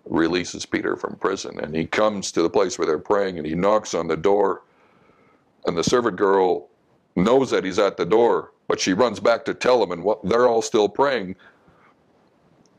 releases 0.06 0.66
Peter 0.66 0.96
from 0.96 1.16
prison. 1.16 1.58
And 1.60 1.74
he 1.74 1.86
comes 1.86 2.32
to 2.32 2.42
the 2.42 2.50
place 2.50 2.78
where 2.78 2.86
they're 2.86 2.98
praying 2.98 3.38
and 3.38 3.46
he 3.46 3.54
knocks 3.54 3.94
on 3.94 4.08
the 4.08 4.16
door. 4.16 4.62
And 5.66 5.76
the 5.76 5.84
servant 5.84 6.16
girl 6.16 6.68
knows 7.16 7.50
that 7.50 7.64
he's 7.64 7.78
at 7.78 7.96
the 7.96 8.06
door, 8.06 8.52
but 8.68 8.80
she 8.80 8.92
runs 8.92 9.20
back 9.20 9.44
to 9.44 9.54
tell 9.54 9.82
him, 9.82 9.92
and 9.92 10.02
what, 10.02 10.22
they're 10.24 10.48
all 10.48 10.62
still 10.62 10.88
praying, 10.88 11.36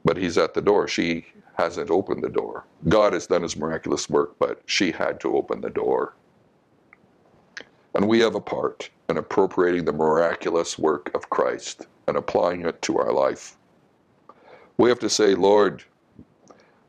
but 0.03 0.17
he's 0.17 0.37
at 0.37 0.53
the 0.53 0.61
door. 0.61 0.87
She 0.87 1.25
hasn't 1.53 1.91
opened 1.91 2.23
the 2.23 2.29
door. 2.29 2.65
God 2.89 3.13
has 3.13 3.27
done 3.27 3.43
his 3.43 3.57
miraculous 3.57 4.09
work, 4.09 4.35
but 4.39 4.61
she 4.65 4.91
had 4.91 5.19
to 5.21 5.35
open 5.35 5.61
the 5.61 5.69
door. 5.69 6.15
And 7.93 8.07
we 8.07 8.19
have 8.19 8.35
a 8.35 8.41
part 8.41 8.89
in 9.09 9.17
appropriating 9.17 9.85
the 9.85 9.93
miraculous 9.93 10.79
work 10.79 11.11
of 11.13 11.29
Christ 11.29 11.87
and 12.07 12.17
applying 12.17 12.65
it 12.65 12.81
to 12.83 12.97
our 12.97 13.11
life. 13.11 13.57
We 14.77 14.89
have 14.89 14.99
to 14.99 15.09
say, 15.09 15.35
Lord, 15.35 15.83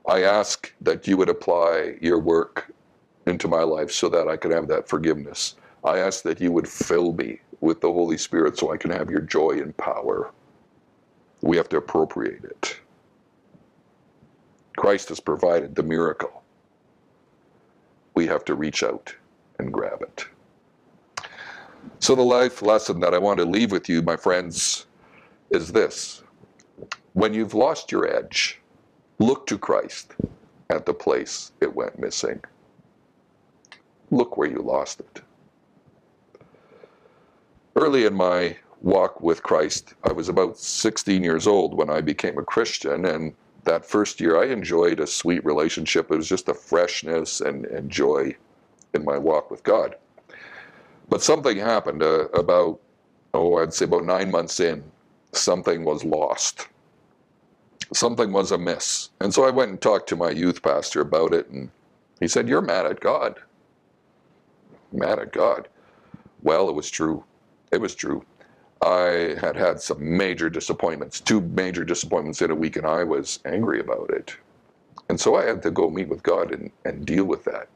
I 0.08 0.22
ask 0.22 0.72
that 0.80 1.06
you 1.06 1.16
would 1.16 1.28
apply 1.28 1.96
your 2.00 2.18
work 2.18 2.72
into 3.26 3.48
my 3.48 3.62
life 3.62 3.90
so 3.90 4.08
that 4.08 4.28
I 4.28 4.36
can 4.36 4.50
have 4.50 4.68
that 4.68 4.88
forgiveness. 4.88 5.56
I 5.84 5.98
ask 5.98 6.22
that 6.22 6.40
you 6.40 6.52
would 6.52 6.68
fill 6.68 7.12
me 7.12 7.40
with 7.60 7.80
the 7.80 7.92
Holy 7.92 8.18
Spirit 8.18 8.58
so 8.58 8.72
I 8.72 8.76
can 8.76 8.90
have 8.90 9.10
your 9.10 9.20
joy 9.20 9.60
and 9.60 9.76
power. 9.76 10.32
We 11.40 11.56
have 11.56 11.68
to 11.70 11.76
appropriate 11.76 12.44
it. 12.44 12.80
Christ 14.76 15.10
has 15.10 15.20
provided 15.20 15.74
the 15.74 15.82
miracle. 15.82 16.42
We 18.14 18.26
have 18.26 18.44
to 18.46 18.54
reach 18.54 18.82
out 18.82 19.14
and 19.58 19.72
grab 19.72 20.02
it. 20.02 20.26
So, 21.98 22.14
the 22.14 22.22
life 22.22 22.62
lesson 22.62 23.00
that 23.00 23.14
I 23.14 23.18
want 23.18 23.38
to 23.38 23.44
leave 23.44 23.72
with 23.72 23.88
you, 23.88 24.02
my 24.02 24.16
friends, 24.16 24.86
is 25.50 25.72
this 25.72 26.22
when 27.14 27.34
you've 27.34 27.54
lost 27.54 27.92
your 27.92 28.08
edge, 28.08 28.60
look 29.18 29.46
to 29.46 29.58
Christ 29.58 30.14
at 30.70 30.86
the 30.86 30.94
place 30.94 31.52
it 31.60 31.74
went 31.74 31.98
missing. 31.98 32.42
Look 34.10 34.36
where 34.36 34.48
you 34.48 34.58
lost 34.58 35.00
it. 35.00 35.22
Early 37.76 38.04
in 38.04 38.14
my 38.14 38.56
walk 38.80 39.20
with 39.20 39.42
Christ, 39.42 39.94
I 40.04 40.12
was 40.12 40.28
about 40.28 40.58
16 40.58 41.22
years 41.22 41.46
old 41.46 41.74
when 41.74 41.88
I 41.88 42.00
became 42.00 42.38
a 42.38 42.44
Christian, 42.44 43.06
and 43.06 43.34
that 43.64 43.84
first 43.84 44.20
year 44.20 44.42
I 44.42 44.46
enjoyed 44.46 45.00
a 45.00 45.06
sweet 45.06 45.44
relationship. 45.44 46.10
It 46.10 46.16
was 46.16 46.28
just 46.28 46.48
a 46.48 46.54
freshness 46.54 47.40
and, 47.40 47.64
and 47.66 47.90
joy 47.90 48.34
in 48.94 49.04
my 49.04 49.16
walk 49.16 49.50
with 49.50 49.62
God. 49.62 49.96
But 51.08 51.22
something 51.22 51.56
happened 51.58 52.02
uh, 52.02 52.28
about, 52.28 52.80
oh, 53.34 53.58
I'd 53.58 53.72
say 53.72 53.84
about 53.84 54.04
nine 54.04 54.30
months 54.30 54.60
in, 54.60 54.82
something 55.32 55.84
was 55.84 56.04
lost. 56.04 56.68
Something 57.92 58.32
was 58.32 58.52
amiss. 58.52 59.10
And 59.20 59.34
so 59.34 59.44
I 59.44 59.50
went 59.50 59.70
and 59.70 59.80
talked 59.80 60.08
to 60.10 60.16
my 60.16 60.30
youth 60.30 60.62
pastor 60.62 61.00
about 61.00 61.34
it, 61.34 61.48
and 61.48 61.70
he 62.20 62.28
said, 62.28 62.48
You're 62.48 62.62
mad 62.62 62.86
at 62.86 63.00
God. 63.00 63.40
Mad 64.92 65.18
at 65.18 65.32
God. 65.32 65.68
Well, 66.42 66.68
it 66.68 66.74
was 66.74 66.90
true. 66.90 67.24
It 67.70 67.80
was 67.80 67.94
true. 67.94 68.24
I 68.82 69.36
had 69.40 69.56
had 69.56 69.80
some 69.80 70.16
major 70.16 70.50
disappointments, 70.50 71.20
two 71.20 71.40
major 71.40 71.84
disappointments 71.84 72.42
in 72.42 72.50
a 72.50 72.54
week, 72.54 72.76
and 72.76 72.86
I 72.86 73.04
was 73.04 73.38
angry 73.44 73.80
about 73.80 74.10
it. 74.10 74.36
And 75.08 75.20
so 75.20 75.36
I 75.36 75.44
had 75.44 75.62
to 75.62 75.70
go 75.70 75.88
meet 75.88 76.08
with 76.08 76.22
God 76.22 76.52
and, 76.52 76.70
and 76.84 77.06
deal 77.06 77.24
with 77.24 77.44
that. 77.44 77.68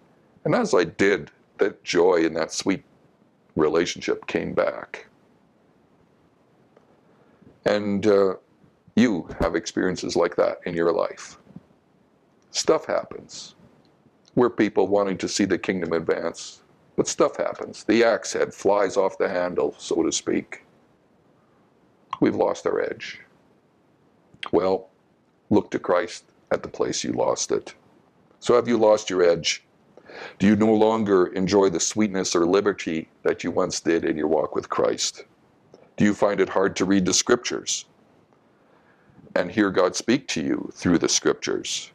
And 0.45 0.55
as 0.55 0.75
I 0.75 0.85
did, 0.85 1.31
that 1.59 1.85
joy 1.85 2.25
and 2.25 2.37
that 2.37 2.53
sweet 2.53 2.83
relationship 3.55 4.27
came 4.27 4.53
back. 4.53 5.07
And 7.65 8.07
uh, 8.07 8.35
you 8.97 9.29
have 9.41 9.55
experiences 9.55 10.17
like 10.17 10.37
that 10.37 10.59
in 10.65 10.75
your 10.75 10.91
life. 10.91 11.39
Stuff 12.51 12.87
happens. 12.87 13.55
We're 14.35 14.51
people 14.51 14.87
wanting 14.87 15.19
to 15.19 15.29
see 15.29 15.45
the 15.45 15.59
kingdom 15.59 15.93
advance, 15.93 16.63
but 16.97 17.07
stuff 17.07 17.37
happens. 17.37 17.85
The 17.85 18.03
axe 18.03 18.33
head 18.33 18.55
flies 18.55 18.97
off 18.97 19.19
the 19.19 19.29
handle, 19.29 19.75
so 19.79 20.03
to 20.03 20.11
speak. 20.11 20.65
We've 22.21 22.35
lost 22.35 22.67
our 22.67 22.81
edge. 22.81 23.21
Well, 24.51 24.89
look 25.51 25.71
to 25.73 25.79
Christ 25.79 26.25
at 26.51 26.63
the 26.63 26.69
place 26.69 27.05
you 27.05 27.13
lost 27.13 27.53
it. 27.53 27.75
So, 28.41 28.55
have 28.55 28.69
you 28.69 28.79
lost 28.79 29.11
your 29.11 29.23
edge? 29.23 29.65
Do 30.39 30.47
you 30.47 30.57
no 30.57 30.73
longer 30.73 31.27
enjoy 31.27 31.69
the 31.69 31.81
sweetness 31.81 32.35
or 32.35 32.47
liberty 32.47 33.09
that 33.23 33.45
you 33.45 33.51
once 33.51 33.81
did 33.81 34.05
in 34.05 34.17
your 34.17 34.29
walk 34.29 34.55
with 34.55 34.71
Christ? 34.71 35.25
Do 35.99 36.05
you 36.05 36.15
find 36.15 36.41
it 36.41 36.49
hard 36.49 36.77
to 36.77 36.87
read 36.87 37.05
the 37.05 37.13
scriptures 37.13 37.85
and 39.37 39.53
hear 39.53 39.71
God 39.71 39.95
speak 39.95 40.27
to 40.29 40.43
you 40.43 40.71
through 40.73 40.99
the 40.99 41.09
scriptures? 41.09 41.91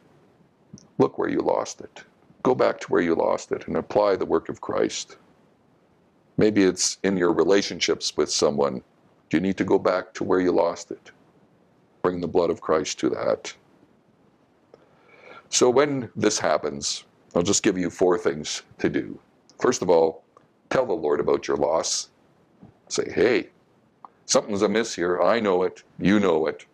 Look 0.98 1.18
where 1.18 1.28
you 1.28 1.40
lost 1.40 1.80
it. 1.80 2.04
Go 2.44 2.54
back 2.54 2.78
to 2.80 2.86
where 2.88 3.02
you 3.02 3.14
lost 3.14 3.50
it 3.50 3.66
and 3.66 3.76
apply 3.76 4.16
the 4.16 4.24
work 4.26 4.48
of 4.48 4.60
Christ. 4.60 5.16
Maybe 6.36 6.62
it's 6.62 6.98
in 7.02 7.16
your 7.16 7.32
relationships 7.32 8.16
with 8.16 8.30
someone. 8.30 8.82
You 9.32 9.40
need 9.40 9.56
to 9.58 9.64
go 9.64 9.78
back 9.78 10.14
to 10.14 10.24
where 10.24 10.40
you 10.40 10.52
lost 10.52 10.90
it. 10.92 11.10
Bring 12.02 12.20
the 12.20 12.28
blood 12.28 12.50
of 12.50 12.60
Christ 12.60 13.00
to 13.00 13.10
that. 13.10 13.52
So 15.50 15.68
when 15.68 16.10
this 16.14 16.38
happens, 16.38 17.04
I'll 17.34 17.42
just 17.42 17.62
give 17.62 17.76
you 17.76 17.90
four 17.90 18.18
things 18.18 18.62
to 18.78 18.88
do. 18.88 19.18
First 19.60 19.82
of 19.82 19.90
all, 19.90 20.22
tell 20.70 20.86
the 20.86 20.92
Lord 20.92 21.20
about 21.20 21.48
your 21.48 21.56
loss. 21.56 22.10
Say, 22.88 23.10
hey, 23.12 23.48
something's 24.26 24.62
amiss 24.62 24.94
here. 24.94 25.20
I 25.20 25.40
know 25.40 25.62
it. 25.64 25.82
You 25.98 26.20
know 26.20 26.46
it. 26.46 26.66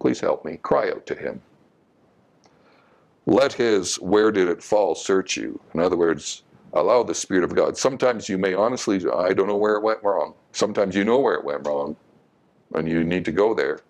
Please 0.00 0.20
help 0.20 0.44
me. 0.44 0.58
Cry 0.62 0.90
out 0.90 1.06
to 1.06 1.14
Him. 1.14 1.40
Let 3.26 3.52
His 3.52 3.96
where 3.96 4.32
did 4.32 4.48
it 4.48 4.62
fall 4.62 4.94
search 4.94 5.36
you. 5.36 5.60
In 5.74 5.80
other 5.80 5.96
words, 5.96 6.42
allow 6.72 7.02
the 7.02 7.14
Spirit 7.14 7.44
of 7.44 7.54
God. 7.54 7.76
Sometimes 7.76 8.28
you 8.28 8.38
may 8.38 8.54
honestly, 8.54 9.04
I 9.14 9.32
don't 9.32 9.46
know 9.46 9.56
where 9.56 9.76
it 9.76 9.82
went 9.82 10.02
wrong. 10.02 10.34
Sometimes 10.52 10.96
you 10.96 11.04
know 11.04 11.20
where 11.20 11.34
it 11.34 11.44
went 11.44 11.66
wrong 11.66 11.96
and 12.74 12.88
you 12.88 13.04
need 13.04 13.24
to 13.24 13.32
go 13.32 13.54
there. 13.54 13.80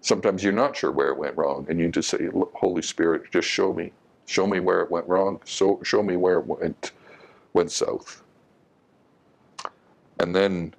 Sometimes 0.00 0.44
you're 0.44 0.52
not 0.52 0.76
sure 0.76 0.92
where 0.92 1.08
it 1.08 1.16
went 1.16 1.36
wrong, 1.36 1.64
and 1.70 1.80
you 1.80 1.88
just 1.88 2.10
say, 2.10 2.28
Holy 2.54 2.82
Spirit, 2.82 3.30
just 3.30 3.48
show 3.48 3.72
me. 3.72 3.90
Show 4.26 4.46
me 4.46 4.60
where 4.60 4.82
it 4.82 4.90
went 4.90 5.08
wrong. 5.08 5.40
So 5.46 5.80
show 5.82 6.02
me 6.02 6.16
where 6.16 6.40
it 6.40 6.46
went 6.46 6.92
went 7.54 7.72
south. 7.72 8.22
And 10.18 10.34
then 10.34 10.74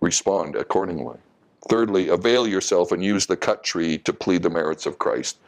respond 0.00 0.56
accordingly. 0.56 1.18
Thirdly, 1.68 2.08
avail 2.08 2.46
yourself 2.46 2.92
and 2.92 3.04
use 3.04 3.26
the 3.26 3.36
cut 3.36 3.62
tree 3.62 3.98
to 3.98 4.12
plead 4.12 4.42
the 4.42 4.50
merits 4.50 4.86
of 4.86 4.98
Christ. 4.98 5.38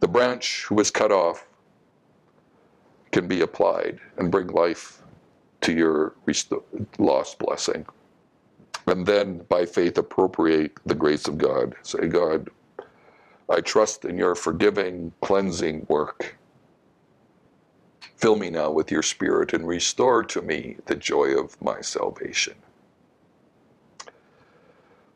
The 0.00 0.08
branch 0.08 0.64
who 0.68 0.74
was 0.74 0.90
cut 0.90 1.12
off 1.12 1.46
can 3.12 3.28
be 3.28 3.42
applied 3.42 4.00
and 4.16 4.30
bring 4.30 4.48
life 4.48 5.02
to 5.62 5.72
your 5.72 6.14
lost 6.98 7.38
blessing 7.38 7.86
and 8.86 9.06
then 9.06 9.38
by 9.48 9.64
faith 9.66 9.98
appropriate 9.98 10.72
the 10.84 10.94
grace 10.94 11.26
of 11.26 11.38
God. 11.38 11.74
Say, 11.82 12.06
God, 12.06 12.50
I 13.48 13.60
trust 13.60 14.04
in 14.04 14.18
your 14.18 14.34
forgiving, 14.34 15.12
cleansing 15.20 15.86
work. 15.88 16.36
Fill 18.16 18.36
me 18.36 18.50
now 18.50 18.70
with 18.70 18.90
your 18.90 19.02
spirit 19.02 19.52
and 19.52 19.66
restore 19.66 20.22
to 20.24 20.42
me 20.42 20.76
the 20.86 20.94
joy 20.94 21.38
of 21.38 21.60
my 21.60 21.80
salvation. 21.80 22.54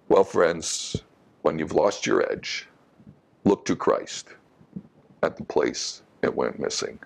Well, 0.08 0.24
friends, 0.24 1.02
when 1.42 1.58
you've 1.58 1.74
lost 1.74 2.06
your 2.06 2.30
edge, 2.32 2.66
look 3.44 3.66
to 3.66 3.76
Christ 3.76 4.28
at 5.22 5.36
the 5.36 5.44
place 5.44 6.02
it 6.22 6.34
went 6.34 6.58
missing. 6.58 6.98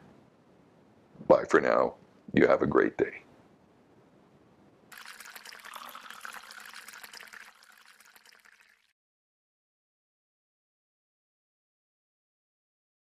Bye 1.27 1.45
for 1.49 1.61
now. 1.61 1.95
You 2.33 2.47
have 2.47 2.63
a 2.63 2.67
great 2.67 2.97
day. 2.97 3.22